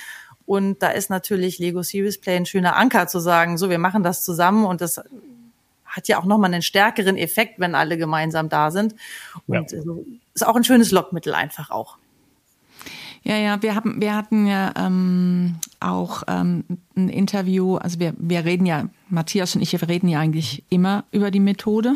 Und 0.46 0.82
da 0.82 0.88
ist 0.88 1.10
natürlich 1.10 1.58
Lego 1.58 1.82
Series 1.82 2.18
Play 2.18 2.36
ein 2.36 2.46
schöner 2.46 2.76
Anker 2.76 3.06
zu 3.08 3.20
sagen, 3.20 3.58
so, 3.58 3.68
wir 3.68 3.78
machen 3.78 4.02
das 4.02 4.24
zusammen 4.24 4.64
und 4.64 4.80
das 4.80 5.02
hat 5.84 6.08
ja 6.08 6.18
auch 6.18 6.24
nochmal 6.24 6.52
einen 6.52 6.62
stärkeren 6.62 7.18
Effekt, 7.18 7.60
wenn 7.60 7.74
alle 7.74 7.98
gemeinsam 7.98 8.48
da 8.48 8.70
sind. 8.70 8.94
Und 9.46 9.72
ja. 9.72 9.78
ist 10.32 10.46
auch 10.46 10.56
ein 10.56 10.64
schönes 10.64 10.90
Lockmittel 10.90 11.34
einfach 11.34 11.70
auch. 11.70 11.98
Ja, 13.22 13.36
ja, 13.36 13.62
wir 13.62 13.74
haben, 13.74 14.00
wir 14.00 14.14
hatten 14.14 14.46
ja 14.46 14.72
ähm, 14.76 15.56
auch 15.80 16.22
ähm, 16.28 16.64
ein 16.96 17.08
Interview, 17.08 17.76
also 17.76 17.98
wir, 17.98 18.14
wir 18.16 18.44
reden 18.44 18.66
ja, 18.66 18.88
Matthias 19.08 19.54
und 19.54 19.62
ich, 19.62 19.72
wir 19.72 19.88
reden 19.88 20.08
ja 20.08 20.20
eigentlich 20.20 20.64
immer 20.68 21.04
über 21.10 21.30
die 21.30 21.40
Methode. 21.40 21.94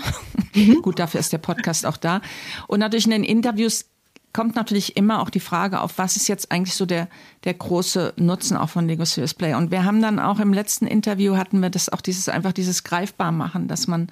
Mhm. 0.54 0.82
Gut, 0.82 0.98
dafür 0.98 1.20
ist 1.20 1.32
der 1.32 1.38
Podcast 1.38 1.86
auch 1.86 1.96
da. 1.96 2.20
Und 2.66 2.80
natürlich 2.80 3.06
in 3.06 3.12
den 3.12 3.24
Interviews 3.24 3.86
kommt 4.32 4.56
natürlich 4.56 4.96
immer 4.96 5.20
auch 5.20 5.30
die 5.30 5.40
Frage 5.40 5.80
auf, 5.80 5.98
was 5.98 6.16
ist 6.16 6.28
jetzt 6.28 6.50
eigentlich 6.50 6.74
so 6.74 6.86
der, 6.86 7.08
der 7.44 7.54
große 7.54 8.14
Nutzen 8.16 8.56
auch 8.56 8.70
von 8.70 8.86
Lego 8.86 9.04
Serious 9.04 9.34
Play. 9.34 9.54
Und 9.54 9.70
wir 9.70 9.84
haben 9.84 10.00
dann 10.00 10.18
auch 10.18 10.40
im 10.40 10.52
letzten 10.52 10.86
Interview 10.86 11.36
hatten 11.36 11.60
wir 11.60 11.70
das 11.70 11.88
auch 11.88 12.00
dieses, 12.00 12.28
einfach 12.28 12.52
dieses 12.52 12.84
greifbar 12.84 13.32
machen, 13.32 13.68
dass 13.68 13.86
man 13.86 14.08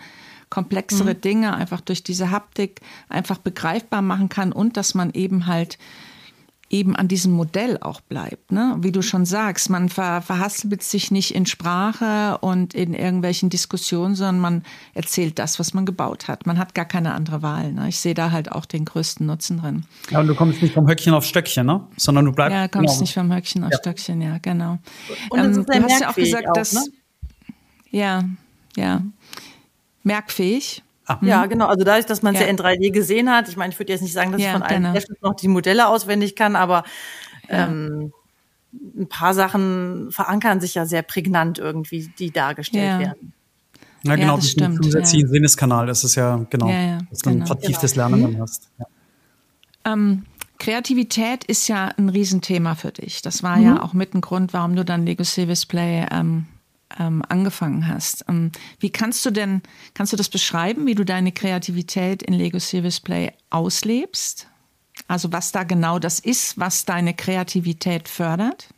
komplexere 0.50 1.14
mhm. 1.14 1.20
Dinge 1.20 1.54
einfach 1.54 1.80
durch 1.80 2.02
diese 2.02 2.30
Haptik 2.30 2.80
einfach 3.08 3.38
begreifbar 3.38 4.02
machen 4.02 4.28
kann 4.28 4.52
und 4.52 4.76
dass 4.76 4.94
man 4.94 5.10
eben 5.12 5.46
halt 5.46 5.78
eben 6.70 6.94
an 6.94 7.08
diesem 7.08 7.32
Modell 7.32 7.78
auch 7.80 8.00
bleibt. 8.00 8.52
Ne? 8.52 8.76
Wie 8.78 8.92
du 8.92 9.02
schon 9.02 9.26
sagst, 9.26 9.68
man 9.70 9.88
ver 9.88 10.22
verhaspelt 10.22 10.84
sich 10.84 11.10
nicht 11.10 11.34
in 11.34 11.44
Sprache 11.44 12.38
und 12.38 12.74
in 12.74 12.94
irgendwelchen 12.94 13.50
Diskussionen, 13.50 14.14
sondern 14.14 14.38
man 14.38 14.62
erzählt 14.94 15.40
das, 15.40 15.58
was 15.58 15.74
man 15.74 15.84
gebaut 15.84 16.28
hat. 16.28 16.46
Man 16.46 16.58
hat 16.58 16.74
gar 16.74 16.84
keine 16.84 17.12
andere 17.12 17.42
Wahl. 17.42 17.72
Ne? 17.72 17.88
Ich 17.88 17.98
sehe 17.98 18.14
da 18.14 18.30
halt 18.30 18.52
auch 18.52 18.64
den 18.64 18.84
größten 18.84 19.26
Nutzen 19.26 19.58
drin. 19.60 19.84
Ja, 20.10 20.20
und 20.20 20.28
du 20.28 20.34
kommst 20.36 20.62
nicht 20.62 20.72
vom 20.72 20.88
Höckchen 20.88 21.12
auf 21.12 21.24
Stöckchen, 21.24 21.66
ne? 21.66 21.84
sondern 21.96 22.24
du 22.24 22.32
bleibst. 22.32 22.54
Ja, 22.54 22.68
kommst 22.68 22.94
genau. 22.94 23.00
nicht 23.00 23.14
vom 23.14 23.34
Höckchen 23.34 23.64
auf 23.64 23.72
ja. 23.72 23.78
Stöckchen, 23.78 24.22
ja, 24.22 24.38
genau. 24.38 24.78
Und 25.30 25.40
ähm, 25.40 25.66
du 25.66 25.82
hast 25.82 26.00
ja 26.00 26.10
auch 26.10 26.14
gesagt, 26.14 26.48
auch, 26.48 26.52
dass. 26.52 26.72
Ne? 26.72 26.84
Ja, 27.90 28.24
ja. 28.76 29.02
Merkfähig. 30.04 30.82
Ah. 31.10 31.18
Ja, 31.22 31.46
genau. 31.46 31.66
Also 31.66 31.84
dadurch, 31.84 32.06
dass 32.06 32.22
man 32.22 32.34
es 32.34 32.40
ja. 32.40 32.46
ja. 32.46 32.52
in 32.52 32.58
3D 32.58 32.92
gesehen 32.92 33.30
hat, 33.30 33.48
ich 33.48 33.56
meine, 33.56 33.72
ich 33.72 33.78
würde 33.78 33.92
jetzt 33.92 34.02
nicht 34.02 34.12
sagen, 34.12 34.30
dass 34.30 34.40
ja, 34.40 34.48
ich 34.48 34.52
von 34.52 34.62
allen 34.62 34.82
genau. 34.84 35.00
noch 35.22 35.34
die 35.34 35.48
Modelle 35.48 35.88
auswendig 35.88 36.36
kann, 36.36 36.54
aber 36.54 36.84
ja. 37.48 37.66
ähm, 37.66 38.12
ein 38.72 39.08
paar 39.08 39.34
Sachen 39.34 40.12
verankern 40.12 40.60
sich 40.60 40.76
ja 40.76 40.86
sehr 40.86 41.02
prägnant 41.02 41.58
irgendwie, 41.58 42.12
die 42.18 42.30
dargestellt 42.30 43.00
werden. 43.00 43.32
Ja, 44.02 44.14
genau, 44.14 44.36
das 44.36 44.50
stimmt. 44.50 44.84
Zusätzlichen 44.84 45.26
ja. 45.26 45.32
Sinneskanal, 45.32 45.86
das 45.86 46.04
ist 46.04 46.14
ja 46.14 46.46
genau, 46.48 46.68
dass 47.10 47.18
du 47.18 47.30
genau. 47.30 47.42
ein 47.42 47.46
vertieftes 47.46 47.94
genau. 47.94 48.08
Lernen 48.08 48.32
dann 48.34 48.40
hast. 48.40 48.70
Ähm, 49.84 50.24
Kreativität 50.58 51.44
ist 51.44 51.66
ja 51.68 51.90
ein 51.96 52.08
Riesenthema 52.08 52.76
für 52.76 52.92
dich. 52.92 53.20
Das 53.22 53.42
war 53.42 53.56
mhm. 53.56 53.64
ja 53.64 53.82
auch 53.82 53.94
mit 53.94 54.14
ein 54.14 54.20
Grund, 54.20 54.52
warum 54.52 54.76
du 54.76 54.84
dann 54.84 55.04
Lego 55.04 55.24
Service 55.24 55.66
Play 55.66 56.06
ähm, 56.10 56.46
ähm, 56.98 57.22
angefangen 57.28 57.86
hast. 57.86 58.24
Ähm, 58.28 58.52
wie 58.78 58.90
kannst 58.90 59.24
du 59.24 59.30
denn, 59.30 59.62
kannst 59.94 60.12
du 60.12 60.16
das 60.16 60.28
beschreiben, 60.28 60.86
wie 60.86 60.94
du 60.94 61.04
deine 61.04 61.32
Kreativität 61.32 62.22
in 62.22 62.34
Lego 62.34 62.58
Service 62.58 63.00
Play 63.00 63.32
auslebst? 63.50 64.48
Also 65.08 65.32
was 65.32 65.52
da 65.52 65.64
genau 65.64 65.98
das 65.98 66.20
ist, 66.20 66.58
was 66.58 66.84
deine 66.84 67.14
Kreativität 67.14 68.08
fördert? 68.08 68.68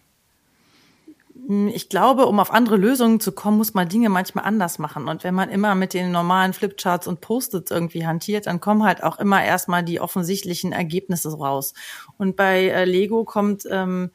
Hm, 1.46 1.68
ich 1.68 1.88
glaube, 1.88 2.26
um 2.26 2.38
auf 2.40 2.52
andere 2.52 2.76
Lösungen 2.76 3.20
zu 3.20 3.32
kommen, 3.32 3.58
muss 3.58 3.74
man 3.74 3.88
Dinge 3.88 4.08
manchmal 4.08 4.44
anders 4.44 4.78
machen. 4.78 5.08
Und 5.08 5.24
wenn 5.24 5.34
man 5.34 5.50
immer 5.50 5.74
mit 5.74 5.94
den 5.94 6.12
normalen 6.12 6.52
Flipcharts 6.52 7.06
und 7.06 7.20
Post-its 7.20 7.70
irgendwie 7.70 8.06
hantiert, 8.06 8.46
dann 8.46 8.60
kommen 8.60 8.84
halt 8.84 9.02
auch 9.02 9.18
immer 9.18 9.42
erstmal 9.42 9.82
die 9.82 10.00
offensichtlichen 10.00 10.72
Ergebnisse 10.72 11.36
raus. 11.36 11.74
Und 12.18 12.36
bei 12.36 12.68
äh, 12.68 12.84
Lego 12.84 13.24
kommt 13.24 13.64
ähm, 13.70 14.10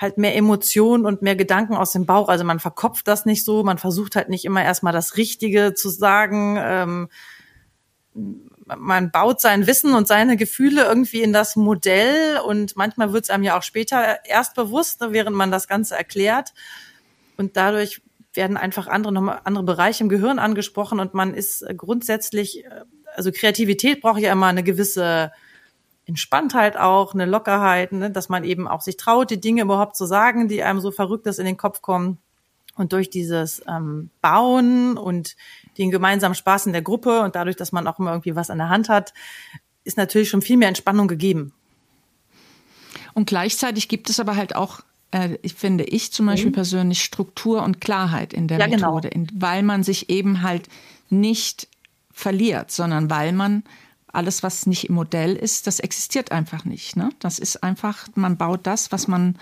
halt 0.00 0.16
mehr 0.16 0.34
Emotionen 0.34 1.04
und 1.04 1.20
mehr 1.20 1.36
Gedanken 1.36 1.74
aus 1.74 1.92
dem 1.92 2.06
Bauch. 2.06 2.28
Also 2.28 2.44
man 2.44 2.58
verkopft 2.58 3.06
das 3.06 3.26
nicht 3.26 3.44
so, 3.44 3.62
man 3.62 3.78
versucht 3.78 4.16
halt 4.16 4.30
nicht 4.30 4.44
immer 4.44 4.64
erstmal 4.64 4.94
das 4.94 5.16
Richtige 5.16 5.74
zu 5.74 5.90
sagen. 5.90 6.56
Ähm, 6.58 7.08
man 8.64 9.10
baut 9.10 9.40
sein 9.40 9.66
Wissen 9.66 9.94
und 9.94 10.08
seine 10.08 10.36
Gefühle 10.36 10.84
irgendwie 10.84 11.22
in 11.22 11.32
das 11.32 11.54
Modell 11.56 12.38
und 12.46 12.76
manchmal 12.76 13.12
wird 13.12 13.24
es 13.24 13.30
einem 13.30 13.44
ja 13.44 13.58
auch 13.58 13.62
später 13.62 14.24
erst 14.24 14.54
bewusst, 14.54 15.00
ne, 15.00 15.12
während 15.12 15.36
man 15.36 15.50
das 15.50 15.68
Ganze 15.68 15.96
erklärt. 15.96 16.54
Und 17.36 17.56
dadurch 17.56 18.00
werden 18.32 18.56
einfach 18.56 18.86
andere, 18.86 19.12
nochmal 19.12 19.40
andere 19.44 19.64
Bereiche 19.64 20.04
im 20.04 20.08
Gehirn 20.08 20.38
angesprochen 20.38 21.00
und 21.00 21.14
man 21.14 21.34
ist 21.34 21.64
grundsätzlich, 21.76 22.64
äh, 22.64 22.84
also 23.14 23.32
Kreativität 23.32 24.00
braucht 24.00 24.20
ja 24.20 24.32
immer 24.32 24.46
eine 24.46 24.62
gewisse 24.62 25.32
Entspanntheit 26.10 26.76
auch, 26.76 27.14
eine 27.14 27.24
Lockerheit, 27.24 27.92
ne, 27.92 28.10
dass 28.10 28.28
man 28.28 28.44
eben 28.44 28.66
auch 28.66 28.80
sich 28.80 28.96
traut, 28.96 29.30
die 29.30 29.40
Dinge 29.40 29.62
überhaupt 29.62 29.96
zu 29.96 30.06
sagen, 30.06 30.48
die 30.48 30.62
einem 30.62 30.80
so 30.80 30.90
verrücktes 30.90 31.38
in 31.38 31.46
den 31.46 31.56
Kopf 31.56 31.82
kommen. 31.82 32.18
Und 32.76 32.92
durch 32.92 33.10
dieses 33.10 33.62
ähm, 33.68 34.10
Bauen 34.20 34.96
und 34.96 35.36
den 35.78 35.90
gemeinsamen 35.90 36.34
Spaß 36.34 36.66
in 36.66 36.72
der 36.72 36.82
Gruppe 36.82 37.20
und 37.20 37.36
dadurch, 37.36 37.56
dass 37.56 37.72
man 37.72 37.86
auch 37.86 37.98
immer 37.98 38.10
irgendwie 38.10 38.36
was 38.36 38.50
an 38.50 38.58
der 38.58 38.68
Hand 38.68 38.88
hat, 38.88 39.12
ist 39.84 39.96
natürlich 39.96 40.28
schon 40.28 40.42
viel 40.42 40.56
mehr 40.56 40.68
Entspannung 40.68 41.06
gegeben. 41.06 41.52
Und 43.14 43.26
gleichzeitig 43.26 43.88
gibt 43.88 44.10
es 44.10 44.18
aber 44.18 44.36
halt 44.36 44.56
auch, 44.56 44.80
äh, 45.10 45.36
ich 45.42 45.54
finde 45.54 45.84
ich 45.84 46.12
zum 46.12 46.26
Beispiel 46.26 46.50
mhm. 46.50 46.54
persönlich, 46.54 47.02
Struktur 47.04 47.62
und 47.62 47.80
Klarheit 47.80 48.32
in 48.32 48.48
der 48.48 48.58
ja, 48.58 48.66
genau. 48.66 48.94
Methode, 48.94 49.10
genau. 49.10 49.28
in, 49.30 49.42
weil 49.42 49.62
man 49.62 49.82
sich 49.82 50.10
eben 50.10 50.42
halt 50.42 50.68
nicht 51.08 51.68
verliert, 52.12 52.70
sondern 52.70 53.10
weil 53.10 53.32
man 53.32 53.62
alles, 54.12 54.42
was 54.42 54.66
nicht 54.66 54.88
im 54.88 54.94
Modell 54.94 55.36
ist, 55.36 55.66
das 55.66 55.80
existiert 55.80 56.32
einfach 56.32 56.64
nicht. 56.64 56.96
Ne? 56.96 57.10
Das 57.18 57.38
ist 57.38 57.62
einfach, 57.62 58.08
man 58.14 58.36
baut 58.36 58.60
das, 58.64 58.92
was 58.92 59.08
man, 59.08 59.36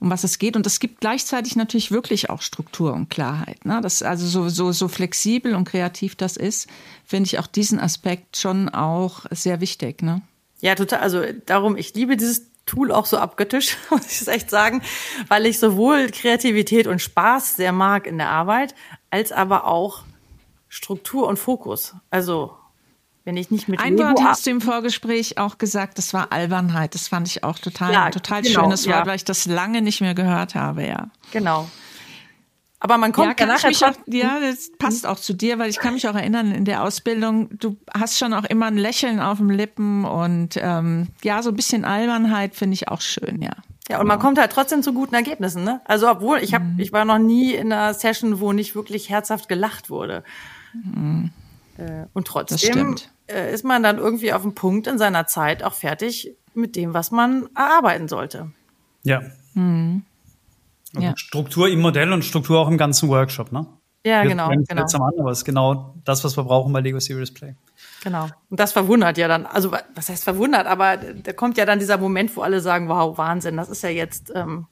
um 0.00 0.10
was 0.10 0.24
es 0.24 0.38
geht. 0.38 0.56
Und 0.56 0.66
es 0.66 0.80
gibt 0.80 1.00
gleichzeitig 1.00 1.56
natürlich 1.56 1.90
wirklich 1.90 2.30
auch 2.30 2.42
Struktur 2.42 2.94
und 2.94 3.10
Klarheit. 3.10 3.64
Ne? 3.64 3.80
Das 3.82 4.02
also 4.02 4.26
so, 4.26 4.48
so, 4.48 4.72
so 4.72 4.88
flexibel 4.88 5.54
und 5.54 5.64
kreativ 5.64 6.16
das 6.16 6.36
ist, 6.36 6.68
finde 7.04 7.26
ich 7.26 7.38
auch 7.38 7.46
diesen 7.46 7.78
Aspekt 7.78 8.36
schon 8.36 8.68
auch 8.68 9.26
sehr 9.30 9.60
wichtig. 9.60 10.02
Ne? 10.02 10.22
Ja, 10.60 10.74
total. 10.74 11.00
Also 11.00 11.22
darum, 11.46 11.76
ich 11.76 11.94
liebe 11.94 12.16
dieses 12.16 12.46
Tool 12.66 12.92
auch 12.92 13.06
so 13.06 13.18
abgöttisch, 13.18 13.76
muss 13.90 14.06
ich 14.06 14.20
es 14.22 14.28
echt 14.28 14.50
sagen, 14.50 14.82
weil 15.28 15.46
ich 15.46 15.58
sowohl 15.58 16.10
Kreativität 16.10 16.86
und 16.86 17.00
Spaß 17.00 17.56
sehr 17.56 17.72
mag 17.72 18.06
in 18.06 18.18
der 18.18 18.30
Arbeit, 18.30 18.74
als 19.10 19.32
aber 19.32 19.66
auch 19.66 20.02
Struktur 20.68 21.28
und 21.28 21.38
Fokus. 21.38 21.94
Also 22.10 22.56
wenn 23.24 23.36
ich 23.38 23.50
nicht 23.50 23.68
mit 23.68 23.80
Ein 23.80 23.96
Lego 23.96 24.10
Wort 24.10 24.22
hast 24.22 24.46
du 24.46 24.50
im 24.50 24.60
Vorgespräch 24.60 25.38
auch 25.38 25.56
gesagt, 25.56 25.96
das 25.98 26.12
war 26.12 26.30
Albernheit. 26.30 26.94
Das 26.94 27.08
fand 27.08 27.26
ich 27.26 27.42
auch 27.42 27.58
total, 27.58 27.92
ja, 27.92 28.10
total 28.10 28.42
genau, 28.42 28.62
schönes 28.62 28.86
Wort, 28.86 28.96
ja. 28.96 29.06
weil 29.06 29.16
ich 29.16 29.24
das 29.24 29.46
lange 29.46 29.80
nicht 29.80 30.00
mehr 30.00 30.14
gehört 30.14 30.54
habe, 30.54 30.86
ja. 30.86 31.08
Genau. 31.32 31.68
Aber 32.80 32.98
man 32.98 33.12
kommt 33.12 33.40
ja, 33.40 33.46
nachher 33.46 33.70
auch, 33.70 33.94
ja, 34.06 34.40
das 34.40 34.70
passt 34.78 35.06
auch 35.06 35.18
zu 35.18 35.32
dir, 35.32 35.58
weil 35.58 35.70
ich 35.70 35.78
kann 35.78 35.94
mich 35.94 36.06
auch 36.06 36.14
erinnern 36.14 36.52
in 36.52 36.66
der 36.66 36.82
Ausbildung, 36.82 37.48
du 37.58 37.78
hast 37.94 38.18
schon 38.18 38.34
auch 38.34 38.44
immer 38.44 38.66
ein 38.66 38.76
Lächeln 38.76 39.20
auf 39.20 39.38
den 39.38 39.48
Lippen 39.48 40.04
und 40.04 40.58
ähm, 40.58 41.08
ja, 41.22 41.42
so 41.42 41.48
ein 41.48 41.56
bisschen 41.56 41.86
Albernheit 41.86 42.54
finde 42.54 42.74
ich 42.74 42.88
auch 42.88 43.00
schön, 43.00 43.40
ja. 43.40 43.52
Ja, 43.88 44.00
und 44.00 44.06
man 44.06 44.18
kommt 44.18 44.38
halt 44.38 44.52
trotzdem 44.52 44.82
zu 44.82 44.92
guten 44.92 45.14
Ergebnissen, 45.14 45.64
ne? 45.64 45.80
Also 45.86 46.10
obwohl 46.10 46.38
ich 46.38 46.52
habe, 46.52 46.64
mhm. 46.64 46.78
ich 46.78 46.92
war 46.92 47.06
noch 47.06 47.18
nie 47.18 47.54
in 47.54 47.72
einer 47.72 47.94
Session, 47.94 48.40
wo 48.40 48.52
nicht 48.52 48.74
wirklich 48.74 49.08
herzhaft 49.08 49.48
gelacht 49.48 49.88
wurde. 49.88 50.22
Mhm. 50.74 51.30
Äh, 51.78 52.04
und 52.12 52.26
trotzdem 52.26 52.96
äh, 53.26 53.52
ist 53.52 53.64
man 53.64 53.82
dann 53.82 53.98
irgendwie 53.98 54.32
auf 54.32 54.42
dem 54.42 54.54
Punkt 54.54 54.86
in 54.86 54.98
seiner 54.98 55.26
Zeit 55.26 55.62
auch 55.62 55.74
fertig 55.74 56.36
mit 56.54 56.76
dem, 56.76 56.94
was 56.94 57.10
man 57.10 57.48
erarbeiten 57.56 58.08
sollte. 58.08 58.52
Ja. 59.02 59.22
Mhm. 59.54 60.04
Also 60.94 61.06
ja. 61.06 61.16
Struktur 61.16 61.68
im 61.68 61.80
Modell 61.80 62.12
und 62.12 62.24
Struktur 62.24 62.60
auch 62.60 62.68
im 62.68 62.78
ganzen 62.78 63.08
Workshop, 63.08 63.52
ne? 63.52 63.66
Ja, 64.06 64.22
wir 64.22 64.30
genau. 64.30 64.50
genau. 64.50 64.82
Jetzt 64.82 64.94
am 64.94 65.02
anderen, 65.02 65.32
ist 65.32 65.44
genau 65.44 65.94
das, 66.04 66.22
was 66.24 66.36
wir 66.36 66.44
brauchen 66.44 66.72
bei 66.72 66.80
Lego 66.80 67.00
Serious 67.00 67.32
Play. 67.32 67.54
Genau. 68.02 68.28
Und 68.50 68.60
das 68.60 68.72
verwundert 68.72 69.16
ja 69.16 69.28
dann, 69.28 69.46
also 69.46 69.72
was 69.72 70.08
heißt 70.10 70.24
verwundert, 70.24 70.66
aber 70.66 70.98
da 70.98 71.32
kommt 71.32 71.56
ja 71.56 71.64
dann 71.64 71.78
dieser 71.78 71.96
Moment, 71.96 72.36
wo 72.36 72.42
alle 72.42 72.60
sagen, 72.60 72.88
wow, 72.88 73.16
Wahnsinn, 73.16 73.56
das 73.56 73.70
ist 73.70 73.82
ja 73.82 73.88
jetzt 73.88 74.30
ähm, 74.34 74.66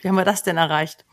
Wie 0.00 0.08
haben 0.08 0.16
wir 0.16 0.24
das 0.24 0.42
denn 0.42 0.56
erreicht? 0.56 1.04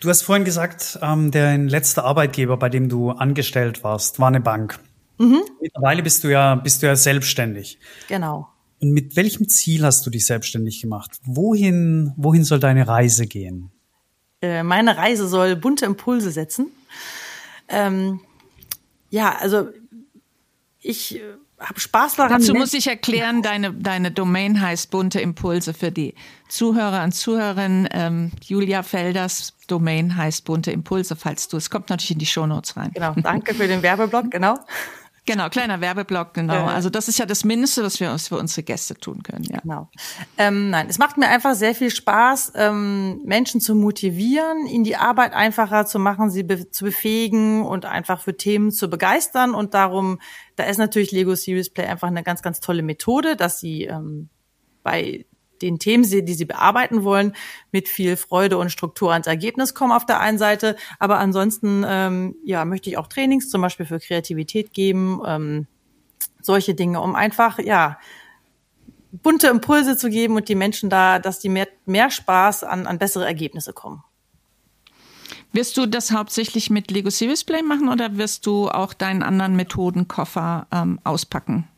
Du 0.00 0.08
hast 0.08 0.22
vorhin 0.22 0.44
gesagt, 0.44 0.98
ähm, 1.02 1.30
der 1.30 1.58
letzte 1.58 2.04
Arbeitgeber, 2.04 2.56
bei 2.56 2.68
dem 2.68 2.88
du 2.88 3.10
angestellt 3.10 3.84
warst, 3.84 4.20
war 4.20 4.28
eine 4.28 4.40
Bank. 4.40 4.78
Mhm. 5.18 5.42
Mittlerweile 5.60 6.02
bist 6.02 6.24
du 6.24 6.28
ja, 6.28 6.54
bist 6.54 6.82
du 6.82 6.86
ja 6.86 6.96
selbstständig. 6.96 7.78
Genau. 8.08 8.48
Und 8.80 8.92
mit 8.92 9.16
welchem 9.16 9.48
Ziel 9.48 9.84
hast 9.84 10.04
du 10.04 10.10
dich 10.10 10.26
selbstständig 10.26 10.80
gemacht? 10.80 11.12
Wohin, 11.24 12.12
wohin 12.16 12.44
soll 12.44 12.60
deine 12.60 12.86
Reise 12.86 13.26
gehen? 13.26 13.70
Äh, 14.42 14.62
meine 14.62 14.96
Reise 14.96 15.26
soll 15.26 15.56
bunte 15.56 15.86
Impulse 15.86 16.30
setzen. 16.30 16.66
Ähm, 17.68 18.20
ja, 19.10 19.36
also 19.40 19.68
ich 20.80 21.16
äh, 21.16 21.20
habe 21.58 21.80
Spaß 21.80 22.16
daran. 22.16 22.40
Dazu 22.40 22.52
muss 22.52 22.74
ich 22.74 22.86
erklären, 22.86 23.42
deine, 23.42 23.72
deine 23.72 24.10
Domain 24.10 24.60
heißt 24.60 24.90
bunte 24.90 25.20
Impulse 25.20 25.72
für 25.72 25.90
die 25.90 26.14
Zuhörer 26.48 27.04
und 27.04 27.12
Zuhörerinnen. 27.12 27.88
Ähm, 27.92 28.32
Julia 28.42 28.82
Felders 28.82 29.54
Domain 29.66 30.16
heißt 30.16 30.44
bunte 30.44 30.72
Impulse, 30.72 31.16
falls 31.16 31.48
du, 31.48 31.56
es 31.56 31.70
kommt 31.70 31.88
natürlich 31.88 32.10
in 32.10 32.18
die 32.18 32.26
Shownotes 32.26 32.76
rein. 32.76 32.90
Genau, 32.92 33.14
danke 33.14 33.54
für 33.54 33.66
den 33.66 33.82
Werbeblock, 33.82 34.30
genau. 34.30 34.58
Genau, 35.26 35.48
kleiner 35.48 35.80
Werbeblock, 35.80 36.34
genau. 36.34 36.66
Also 36.66 36.90
das 36.90 37.08
ist 37.08 37.18
ja 37.18 37.24
das 37.24 37.44
Mindeste, 37.44 37.82
was 37.82 37.98
wir 37.98 38.10
uns 38.10 38.28
für 38.28 38.36
unsere 38.36 38.62
Gäste 38.62 38.94
tun 38.94 39.22
können. 39.22 39.44
Ja. 39.44 39.60
Genau. 39.60 39.88
Ähm, 40.36 40.68
nein, 40.68 40.86
es 40.90 40.98
macht 40.98 41.16
mir 41.16 41.28
einfach 41.28 41.54
sehr 41.54 41.74
viel 41.74 41.90
Spaß, 41.90 42.52
ähm, 42.56 43.22
Menschen 43.24 43.62
zu 43.62 43.74
motivieren, 43.74 44.66
ihnen 44.66 44.84
die 44.84 44.96
Arbeit 44.96 45.32
einfacher 45.32 45.86
zu 45.86 45.98
machen, 45.98 46.28
sie 46.28 46.42
be 46.42 46.70
zu 46.70 46.84
befähigen 46.84 47.64
und 47.64 47.86
einfach 47.86 48.20
für 48.20 48.36
Themen 48.36 48.70
zu 48.70 48.90
begeistern. 48.90 49.54
Und 49.54 49.72
darum, 49.72 50.20
da 50.56 50.64
ist 50.64 50.76
natürlich 50.76 51.10
Lego 51.10 51.34
Series 51.34 51.70
Play 51.70 51.86
einfach 51.86 52.08
eine 52.08 52.22
ganz, 52.22 52.42
ganz 52.42 52.60
tolle 52.60 52.82
Methode, 52.82 53.34
dass 53.34 53.60
sie 53.60 53.84
ähm, 53.84 54.28
bei 54.82 55.24
den 55.64 55.78
Themen, 55.78 56.04
die 56.04 56.34
sie 56.34 56.44
bearbeiten 56.44 57.04
wollen, 57.04 57.34
mit 57.72 57.88
viel 57.88 58.16
Freude 58.16 58.58
und 58.58 58.70
Struktur 58.70 59.12
ans 59.12 59.26
Ergebnis 59.26 59.74
kommen 59.74 59.92
auf 59.92 60.06
der 60.06 60.20
einen 60.20 60.38
Seite. 60.38 60.76
Aber 60.98 61.18
ansonsten 61.18 61.84
ähm, 61.86 62.36
ja, 62.44 62.64
möchte 62.64 62.90
ich 62.90 62.98
auch 62.98 63.08
Trainings 63.08 63.48
zum 63.48 63.62
Beispiel 63.62 63.86
für 63.86 63.98
Kreativität 63.98 64.72
geben, 64.72 65.20
ähm, 65.26 65.66
solche 66.40 66.74
Dinge, 66.74 67.00
um 67.00 67.14
einfach 67.14 67.58
ja 67.58 67.98
bunte 69.10 69.46
Impulse 69.46 69.96
zu 69.96 70.10
geben 70.10 70.36
und 70.36 70.48
die 70.48 70.54
Menschen 70.54 70.90
da, 70.90 71.18
dass 71.18 71.38
die 71.38 71.48
mehr, 71.48 71.68
mehr 71.86 72.10
Spaß 72.10 72.64
an, 72.64 72.86
an 72.86 72.98
bessere 72.98 73.24
Ergebnisse 73.24 73.72
kommen. 73.72 74.02
Wirst 75.52 75.76
du 75.76 75.86
das 75.86 76.10
hauptsächlich 76.10 76.68
mit 76.68 76.90
Lego 76.90 77.10
Serious 77.10 77.44
Play 77.44 77.62
machen 77.62 77.88
oder 77.88 78.16
wirst 78.16 78.44
du 78.44 78.68
auch 78.68 78.92
deinen 78.92 79.22
anderen 79.22 79.54
Methodenkoffer 79.54 80.66
ähm, 80.72 80.98
auspacken, 81.04 81.68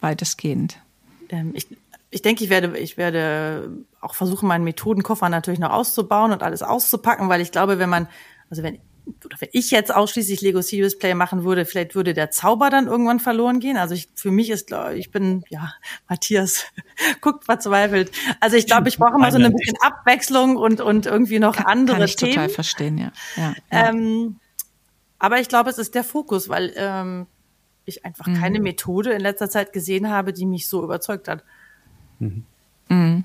weitestgehend? 0.00 0.78
Ähm, 1.28 1.52
ich, 1.54 1.68
ich 2.10 2.22
denke, 2.22 2.42
ich 2.44 2.50
werde, 2.50 2.76
ich 2.78 2.96
werde 2.96 3.70
auch 4.00 4.14
versuchen, 4.14 4.48
meinen 4.48 4.64
Methodenkoffer 4.64 5.28
natürlich 5.28 5.60
noch 5.60 5.70
auszubauen 5.70 6.32
und 6.32 6.42
alles 6.42 6.62
auszupacken, 6.62 7.28
weil 7.28 7.40
ich 7.40 7.52
glaube, 7.52 7.78
wenn 7.78 7.88
man, 7.88 8.08
also 8.50 8.62
wenn, 8.62 8.80
oder 9.24 9.36
wenn 9.40 9.48
ich 9.52 9.70
jetzt 9.70 9.94
ausschließlich 9.94 10.40
Lego 10.40 10.60
Serious 10.60 10.98
Play 10.98 11.14
machen 11.14 11.44
würde, 11.44 11.64
vielleicht 11.64 11.94
würde 11.94 12.12
der 12.12 12.30
Zauber 12.30 12.68
dann 12.68 12.86
irgendwann 12.88 13.20
verloren 13.20 13.60
gehen. 13.60 13.76
Also 13.76 13.94
ich, 13.94 14.08
für 14.14 14.30
mich 14.30 14.50
ist, 14.50 14.66
glaube 14.66 14.96
ich, 14.96 15.10
bin, 15.10 15.44
ja, 15.50 15.72
Matthias 16.08 16.66
guckt 17.20 17.44
verzweifelt. 17.44 18.10
Also 18.40 18.56
ich 18.56 18.66
glaube, 18.66 18.88
ich 18.88 18.98
brauche 18.98 19.18
mal 19.18 19.30
so 19.30 19.38
ein 19.38 19.52
bisschen 19.52 19.76
Abwechslung 19.80 20.56
und, 20.56 20.80
und 20.80 21.06
irgendwie 21.06 21.38
noch 21.38 21.56
kann, 21.56 21.66
andere 21.66 21.98
kann 21.98 22.04
ich 22.06 22.16
Themen. 22.16 22.32
total 22.32 22.48
verstehen, 22.48 22.98
ja. 22.98 23.12
ja, 23.36 23.54
ja. 23.70 23.88
Ähm, 23.88 24.40
aber 25.20 25.38
ich 25.38 25.48
glaube, 25.48 25.70
es 25.70 25.78
ist 25.78 25.94
der 25.94 26.02
Fokus, 26.02 26.48
weil 26.48 26.72
ähm, 26.76 27.26
ich 27.84 28.04
einfach 28.04 28.26
mhm. 28.26 28.34
keine 28.34 28.60
Methode 28.60 29.12
in 29.12 29.20
letzter 29.20 29.48
Zeit 29.48 29.72
gesehen 29.72 30.08
habe, 30.08 30.32
die 30.32 30.46
mich 30.46 30.68
so 30.68 30.82
überzeugt 30.82 31.28
hat. 31.28 31.44
Mhm. 32.20 32.44
Mhm. 32.88 33.24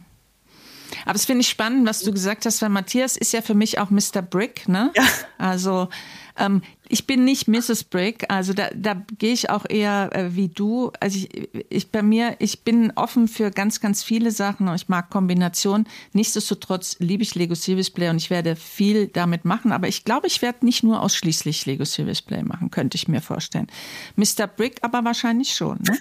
Aber 1.05 1.15
es 1.15 1.25
finde 1.25 1.41
ich 1.41 1.49
spannend, 1.49 1.87
was 1.87 2.01
du 2.01 2.11
gesagt 2.11 2.45
hast, 2.45 2.61
weil 2.61 2.69
Matthias 2.69 3.17
ist 3.17 3.33
ja 3.33 3.41
für 3.41 3.53
mich 3.53 3.79
auch 3.79 3.89
Mr. 3.89 4.21
Brick, 4.21 4.67
ne? 4.67 4.91
Ja. 4.95 5.03
Also 5.37 5.89
ähm, 6.37 6.61
ich 6.87 7.07
bin 7.07 7.23
nicht 7.23 7.47
Mrs. 7.47 7.85
Brick, 7.85 8.25
also 8.29 8.53
da, 8.53 8.69
da 8.75 9.01
gehe 9.17 9.33
ich 9.33 9.49
auch 9.49 9.65
eher 9.67 10.09
äh, 10.13 10.35
wie 10.35 10.49
du. 10.49 10.91
Also 10.99 11.17
ich, 11.17 11.49
ich 11.69 11.91
bei 11.91 12.01
mir, 12.01 12.35
ich 12.39 12.63
bin 12.63 12.91
offen 12.95 13.27
für 13.27 13.51
ganz, 13.51 13.79
ganz 13.79 14.03
viele 14.03 14.31
Sachen 14.31 14.67
und 14.67 14.75
ich 14.75 14.87
mag 14.87 15.09
Kombinationen. 15.09 15.87
Nichtsdestotrotz 16.13 16.97
liebe 16.99 17.23
ich 17.23 17.35
Lego 17.35 17.55
Service 17.55 17.89
Play 17.89 18.09
und 18.09 18.17
ich 18.17 18.29
werde 18.29 18.55
viel 18.55 19.07
damit 19.07 19.45
machen, 19.45 19.71
aber 19.71 19.87
ich 19.87 20.03
glaube, 20.03 20.27
ich 20.27 20.41
werde 20.41 20.65
nicht 20.65 20.83
nur 20.83 21.01
ausschließlich 21.01 21.65
Lego 21.65 21.85
Service 21.85 22.21
Play 22.21 22.43
machen, 22.43 22.69
könnte 22.69 22.95
ich 22.95 23.07
mir 23.07 23.21
vorstellen. 23.21 23.67
Mr. 24.15 24.47
Brick 24.47 24.77
aber 24.81 25.03
wahrscheinlich 25.05 25.53
schon. 25.53 25.79
Ne? 25.81 25.97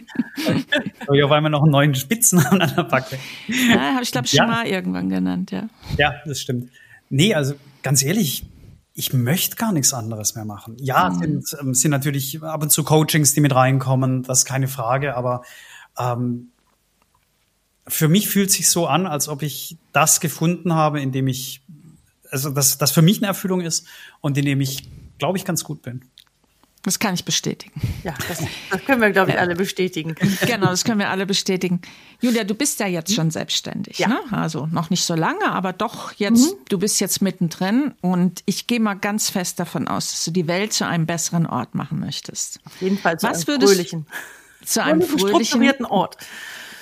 ja, 1.12 1.30
weil 1.30 1.40
wir 1.40 1.48
noch 1.48 1.62
einen 1.62 1.72
neuen 1.72 1.94
Spitznamen 1.94 2.62
an 2.62 2.74
der 2.76 2.84
Backe. 2.84 3.18
Ja, 3.48 3.94
habe 3.94 4.02
ich 4.02 4.12
glaube 4.12 4.28
schon 4.28 4.38
ja. 4.38 4.46
mal 4.46 4.66
irgendwann 4.66 5.08
genannt, 5.08 5.50
ja. 5.50 5.68
Ja, 5.96 6.14
das 6.24 6.40
stimmt. 6.40 6.70
Nee, 7.10 7.34
also 7.34 7.54
ganz 7.82 8.02
ehrlich, 8.02 8.44
ich 8.94 9.12
möchte 9.12 9.56
gar 9.56 9.72
nichts 9.72 9.94
anderes 9.94 10.34
mehr 10.34 10.44
machen. 10.44 10.76
Ja, 10.80 11.10
mhm. 11.10 11.18
sind, 11.18 11.56
ähm, 11.60 11.74
sind 11.74 11.90
natürlich 11.92 12.42
ab 12.42 12.62
und 12.62 12.70
zu 12.70 12.82
Coachings, 12.82 13.32
die 13.32 13.40
mit 13.40 13.54
reinkommen, 13.54 14.24
das 14.24 14.40
ist 14.40 14.44
keine 14.44 14.68
Frage, 14.68 15.16
aber 15.16 15.42
ähm, 15.98 16.48
für 17.86 18.08
mich 18.08 18.28
fühlt 18.28 18.50
sich 18.50 18.68
so 18.68 18.86
an, 18.86 19.06
als 19.06 19.28
ob 19.28 19.42
ich 19.42 19.76
das 19.92 20.20
gefunden 20.20 20.74
habe, 20.74 21.00
in 21.00 21.12
dem 21.12 21.28
ich, 21.28 21.62
also 22.30 22.50
das, 22.50 22.76
das 22.78 22.90
für 22.90 23.02
mich 23.02 23.18
eine 23.18 23.28
Erfüllung 23.28 23.60
ist 23.60 23.86
und 24.20 24.36
in 24.36 24.44
dem 24.44 24.60
ich, 24.60 24.88
glaube 25.18 25.38
ich, 25.38 25.44
ganz 25.44 25.64
gut 25.64 25.82
bin. 25.82 26.02
Das 26.82 26.98
kann 27.00 27.14
ich 27.14 27.24
bestätigen. 27.24 27.80
Ja, 28.04 28.14
das, 28.28 28.44
das 28.70 28.84
können 28.84 29.00
wir, 29.00 29.10
glaube 29.10 29.32
ich, 29.32 29.38
alle 29.38 29.56
bestätigen. 29.56 30.14
Genau, 30.46 30.66
das 30.66 30.84
können 30.84 31.00
wir 31.00 31.10
alle 31.10 31.26
bestätigen. 31.26 31.80
Julia, 32.20 32.44
du 32.44 32.54
bist 32.54 32.78
ja 32.80 32.86
jetzt 32.86 33.12
schon 33.12 33.30
selbstständig. 33.30 33.98
Ja. 33.98 34.08
Ne? 34.08 34.20
Also 34.30 34.66
noch 34.66 34.88
nicht 34.88 35.04
so 35.04 35.14
lange, 35.14 35.50
aber 35.50 35.72
doch 35.72 36.12
jetzt, 36.12 36.52
mhm. 36.52 36.58
du 36.68 36.78
bist 36.78 37.00
jetzt 37.00 37.20
mittendrin 37.20 37.94
und 38.00 38.42
ich 38.46 38.66
gehe 38.66 38.80
mal 38.80 38.94
ganz 38.94 39.28
fest 39.30 39.58
davon 39.58 39.88
aus, 39.88 40.10
dass 40.10 40.24
du 40.24 40.30
die 40.30 40.46
Welt 40.46 40.72
zu 40.72 40.86
einem 40.86 41.06
besseren 41.06 41.46
Ort 41.46 41.74
machen 41.74 41.98
möchtest. 41.98 42.60
Auf 42.64 42.80
jeden 42.80 42.98
Fall 42.98 43.18
zu 43.18 43.26
Was 43.26 43.48
einem 43.48 43.60
fröhlichen. 43.60 44.06
Zu 44.64 44.82
einem 44.82 45.02
fröhlichen, 45.02 45.44
strukturierten 45.44 45.86
Ort. 45.86 46.16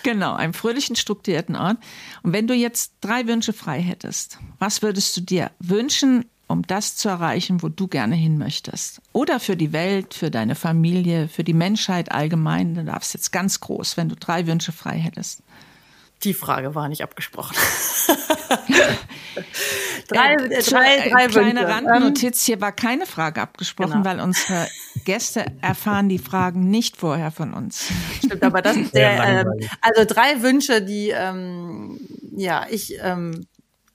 Genau, 0.02 0.34
einem 0.34 0.54
fröhlichen, 0.54 0.94
strukturierten 0.94 1.56
Ort. 1.56 1.78
Und 2.22 2.32
wenn 2.32 2.46
du 2.46 2.54
jetzt 2.54 2.92
drei 3.00 3.26
Wünsche 3.26 3.52
frei 3.52 3.80
hättest, 3.80 4.38
was 4.58 4.82
würdest 4.82 5.16
du 5.16 5.20
dir 5.20 5.50
wünschen 5.58 6.26
um 6.48 6.62
das 6.62 6.96
zu 6.96 7.08
erreichen, 7.08 7.62
wo 7.62 7.68
du 7.68 7.88
gerne 7.88 8.14
hin 8.14 8.38
möchtest. 8.38 9.00
Oder 9.12 9.40
für 9.40 9.56
die 9.56 9.72
Welt, 9.72 10.14
für 10.14 10.30
deine 10.30 10.54
Familie, 10.54 11.28
für 11.28 11.44
die 11.44 11.54
Menschheit 11.54 12.12
allgemein. 12.12 12.74
Du 12.74 12.84
darfst 12.84 13.14
jetzt 13.14 13.32
ganz 13.32 13.60
groß, 13.60 13.96
wenn 13.96 14.08
du 14.08 14.16
drei 14.16 14.46
Wünsche 14.46 14.72
frei 14.72 14.98
hättest. 14.98 15.42
Die 16.22 16.34
Frage 16.34 16.74
war 16.74 16.88
nicht 16.88 17.02
abgesprochen. 17.02 17.56
drei, 20.08 20.32
äh, 20.34 20.62
drei, 20.62 21.08
drei 21.10 21.26
Kleine 21.26 21.60
Wünsche. 21.60 21.68
Randnotiz, 21.68 22.44
hier 22.44 22.60
war 22.60 22.72
keine 22.72 23.04
Frage 23.06 23.42
abgesprochen, 23.42 24.02
genau. 24.02 24.04
weil 24.04 24.20
unsere 24.20 24.66
Gäste 25.04 25.44
erfahren 25.60 26.08
die 26.08 26.18
Fragen 26.18 26.70
nicht 26.70 26.96
vorher 26.96 27.30
von 27.30 27.52
uns. 27.52 27.88
Stimmt, 28.24 28.42
aber 28.42 28.62
das 28.62 28.76
ist 28.76 28.94
der, 28.94 29.22
ähm, 29.24 29.68
also 29.82 30.04
drei 30.06 30.40
Wünsche, 30.40 30.80
die, 30.80 31.10
ähm, 31.10 32.00
ja, 32.34 32.66
ich 32.70 32.96
ähm, 33.02 33.46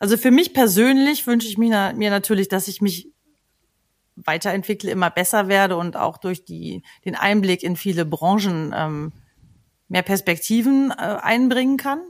also 0.02 0.18
für 0.18 0.32
mich 0.32 0.56
persönlich 0.56 1.28
wünsche 1.28 1.48
ich 1.48 1.60
mir, 1.60 1.94
mir 1.96 2.10
natürlich, 2.10 2.48
dass 2.48 2.68
ich 2.68 2.82
mich 2.82 3.12
weiterentwickle, 4.16 4.90
immer 4.90 5.12
besser 5.12 5.48
werde 5.48 5.78
und 5.78 5.96
auch 5.96 6.18
durch 6.18 6.44
die, 6.44 6.82
den 7.06 7.14
Einblick 7.14 7.62
in 7.62 7.76
viele 7.76 8.04
Branchen 8.04 8.74
ähm, 8.76 9.12
mehr 9.90 10.02
Perspektiven 10.02 10.90
äh, 10.90 10.96
einbringen 10.96 11.78
kann 11.78 12.02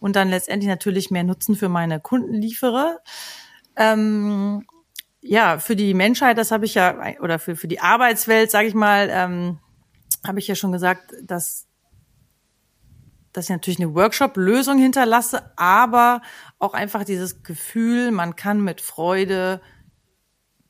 und 0.00 0.16
dann 0.16 0.30
letztendlich 0.30 0.70
natürlich 0.70 1.10
mehr 1.10 1.22
Nutzen 1.22 1.54
für 1.54 1.68
meine 1.68 2.00
Kunden 2.00 2.32
liefere. 2.32 3.00
Ähm, 3.76 4.64
ja, 5.20 5.58
für 5.58 5.76
die 5.76 5.92
Menschheit, 5.92 6.38
das 6.38 6.50
habe 6.50 6.64
ich 6.64 6.76
ja, 6.76 6.96
oder 7.20 7.38
für, 7.38 7.56
für 7.56 7.68
die 7.68 7.80
Arbeitswelt, 7.80 8.50
sage 8.50 8.68
ich 8.68 8.74
mal, 8.74 9.10
ähm, 9.12 9.58
habe 10.26 10.38
ich 10.38 10.48
ja 10.48 10.54
schon 10.54 10.72
gesagt, 10.72 11.12
dass 11.24 11.68
dass 13.32 13.44
ich 13.44 13.50
natürlich 13.50 13.78
eine 13.78 13.94
Workshop-Lösung 13.94 14.78
hinterlasse, 14.78 15.52
aber 15.56 16.22
auch 16.58 16.74
einfach 16.74 17.04
dieses 17.04 17.42
Gefühl, 17.42 18.10
man 18.10 18.36
kann 18.36 18.62
mit 18.62 18.80
Freude 18.80 19.60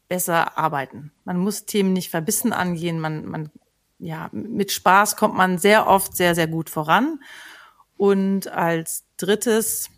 besser 0.09 0.59
arbeiten. 0.59 1.13
Man 1.25 1.39
muss 1.39 1.67
Themen 1.67 1.93
nicht 1.93 2.11
verbissen 2.11 2.53
angehen, 2.53 2.99
man, 2.99 3.27
man, 3.27 3.51
ja, 3.99 4.29
mit 4.33 4.73
Spaß 4.73 5.17
kommt 5.17 5.37
man 5.37 5.59
sehr 5.59 5.87
oft 5.87 6.17
sehr, 6.17 6.35
sehr 6.35 6.47
gut 6.47 6.71
voran. 6.71 7.21
Und 7.97 8.49
als 8.49 9.05
drittes, 9.17 9.91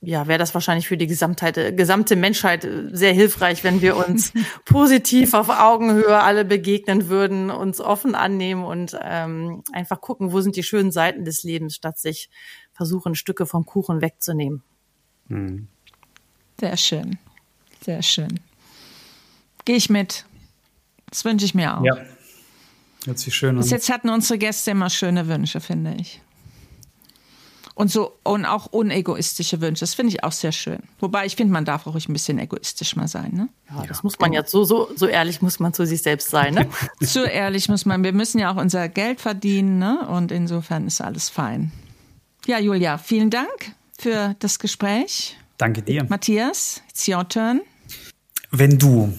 ja, 0.00 0.26
wäre 0.26 0.38
das 0.38 0.52
wahrscheinlich 0.52 0.88
für 0.88 0.96
die 0.96 1.06
Gesamtheit, 1.06 1.56
äh, 1.56 1.72
gesamte 1.72 2.16
Menschheit 2.16 2.64
äh, 2.64 2.88
sehr 2.92 3.12
hilfreich, 3.12 3.64
wenn 3.64 3.80
wir 3.80 3.96
uns 3.96 4.32
positiv 4.64 5.34
auf 5.34 5.48
Augenhöhe 5.48 6.20
alle 6.20 6.44
begegnen 6.44 7.08
würden, 7.08 7.50
uns 7.50 7.80
offen 7.80 8.14
annehmen 8.14 8.64
und 8.64 8.98
ähm, 9.00 9.62
einfach 9.72 10.00
gucken, 10.00 10.32
wo 10.32 10.40
sind 10.40 10.56
die 10.56 10.62
schönen 10.62 10.92
Seiten 10.92 11.24
des 11.24 11.44
Lebens, 11.44 11.74
statt 11.76 11.98
sich 11.98 12.30
versuchen, 12.78 13.16
Stücke 13.16 13.44
vom 13.44 13.66
Kuchen 13.66 14.00
wegzunehmen. 14.00 14.62
Hm. 15.26 15.66
Sehr 16.60 16.76
schön, 16.76 17.18
sehr 17.84 18.02
schön. 18.02 18.38
Gehe 19.64 19.76
ich 19.76 19.90
mit. 19.90 20.24
Das 21.10 21.24
wünsche 21.24 21.44
ich 21.44 21.54
mir 21.54 21.76
auch. 21.76 21.84
Ja. 21.84 21.98
Hört 23.04 23.18
sich 23.18 23.34
schön 23.34 23.50
an. 23.50 23.56
Bis 23.56 23.70
jetzt 23.70 23.90
hatten 23.90 24.08
unsere 24.08 24.38
Gäste 24.38 24.70
immer 24.70 24.90
schöne 24.90 25.26
Wünsche, 25.26 25.60
finde 25.60 25.96
ich. 25.98 26.22
Und 27.74 27.90
so 27.90 28.16
und 28.22 28.44
auch 28.44 28.66
unegoistische 28.66 29.60
Wünsche. 29.60 29.80
Das 29.80 29.94
finde 29.94 30.14
ich 30.14 30.22
auch 30.22 30.32
sehr 30.32 30.52
schön. 30.52 30.78
Wobei 31.00 31.26
ich 31.26 31.34
finde, 31.34 31.52
man 31.52 31.64
darf 31.64 31.86
auch 31.86 31.94
ruhig 31.94 32.08
ein 32.08 32.12
bisschen 32.12 32.38
egoistisch 32.38 32.94
mal 32.94 33.08
sein. 33.08 33.32
Ne? 33.34 33.48
Ja, 33.70 33.86
das 33.86 34.04
muss 34.04 34.18
man 34.20 34.32
jetzt 34.32 34.52
so, 34.52 34.62
so, 34.64 34.88
so 34.94 35.06
ehrlich 35.06 35.42
muss 35.42 35.58
man 35.58 35.72
zu 35.72 35.84
sich 35.84 36.02
selbst 36.02 36.30
sein. 36.30 36.54
Ne? 36.54 36.68
so 37.00 37.24
ehrlich 37.24 37.68
muss 37.68 37.86
man. 37.86 38.04
Wir 38.04 38.12
müssen 38.12 38.38
ja 38.38 38.52
auch 38.52 38.56
unser 38.56 38.88
Geld 38.88 39.20
verdienen. 39.20 39.78
Ne? 39.78 40.06
Und 40.08 40.30
insofern 40.30 40.86
ist 40.86 41.00
alles 41.00 41.28
fein. 41.28 41.72
Ja, 42.48 42.58
Julia, 42.58 42.96
vielen 42.96 43.28
Dank 43.28 43.74
für 43.98 44.34
das 44.38 44.58
Gespräch. 44.58 45.36
Danke 45.58 45.82
dir. 45.82 46.06
Matthias, 46.08 46.82
it's 46.88 47.06
your 47.06 47.28
turn. 47.28 47.60
Wenn 48.50 48.78
du, 48.78 49.12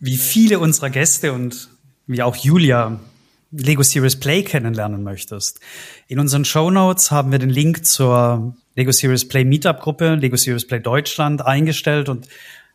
wie 0.00 0.16
viele 0.16 0.58
unserer 0.58 0.90
Gäste 0.90 1.32
und 1.32 1.68
wie 2.08 2.22
auch 2.24 2.34
Julia, 2.34 2.98
Lego 3.52 3.84
Series 3.84 4.18
Play 4.18 4.42
kennenlernen 4.42 5.04
möchtest. 5.04 5.60
In 6.08 6.18
unseren 6.18 6.44
Show 6.44 6.72
Notes 6.72 7.12
haben 7.12 7.30
wir 7.30 7.38
den 7.38 7.50
Link 7.50 7.86
zur 7.86 8.56
Lego 8.74 8.90
Series 8.90 9.28
Play 9.28 9.44
Meetup 9.44 9.78
Gruppe, 9.78 10.16
Lego 10.16 10.36
Series 10.36 10.66
Play 10.66 10.80
Deutschland 10.80 11.46
eingestellt 11.46 12.08
und 12.08 12.26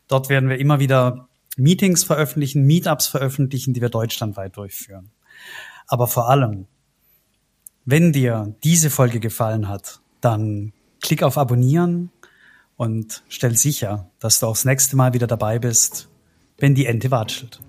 dort 0.07 0.29
werden 0.29 0.47
wir 0.47 0.57
immer 0.57 0.79
wieder 0.79 1.27
Meetings 1.57 2.05
veröffentlichen, 2.05 2.65
Meetups 2.65 3.07
veröffentlichen, 3.07 3.73
die 3.73 3.81
wir 3.81 3.89
deutschlandweit 3.89 4.55
durchführen. 4.55 5.11
Aber 5.85 6.07
vor 6.07 6.29
allem, 6.29 6.67
wenn 7.85 8.11
dir 8.11 8.55
diese 8.63 8.89
Folge 8.89 9.19
gefallen 9.19 9.69
hat, 9.69 10.01
dann 10.21 10.73
klick 11.01 11.23
auf 11.23 11.37
Abonnieren 11.37 12.09
und 12.77 13.23
stell 13.29 13.55
sicher, 13.55 14.09
dass 14.19 14.39
du 14.39 14.47
auch 14.47 14.53
das 14.53 14.65
nächste 14.65 14.95
Mal 14.95 15.13
wieder 15.13 15.27
dabei 15.27 15.59
bist, 15.59 16.09
wenn 16.57 16.75
die 16.75 16.87
Ente 16.87 17.11
watschelt. 17.11 17.59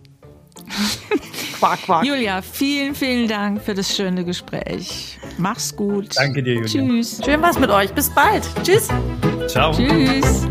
quack, 1.58 1.82
quack. 1.82 2.04
Julia, 2.04 2.42
vielen, 2.42 2.94
vielen 2.94 3.28
Dank 3.28 3.62
für 3.62 3.74
das 3.74 3.94
schöne 3.94 4.24
Gespräch. 4.24 5.18
Mach's 5.38 5.74
gut. 5.74 6.16
Danke 6.16 6.42
dir, 6.42 6.54
Julia. 6.54 6.66
Tschüss. 6.66 7.20
Schön 7.24 7.42
was 7.42 7.58
mit 7.58 7.70
euch. 7.70 7.92
Bis 7.92 8.10
bald. 8.10 8.42
Tschüss. 8.62 8.88
Ciao. 9.48 9.72
Tschüss. 9.72 10.46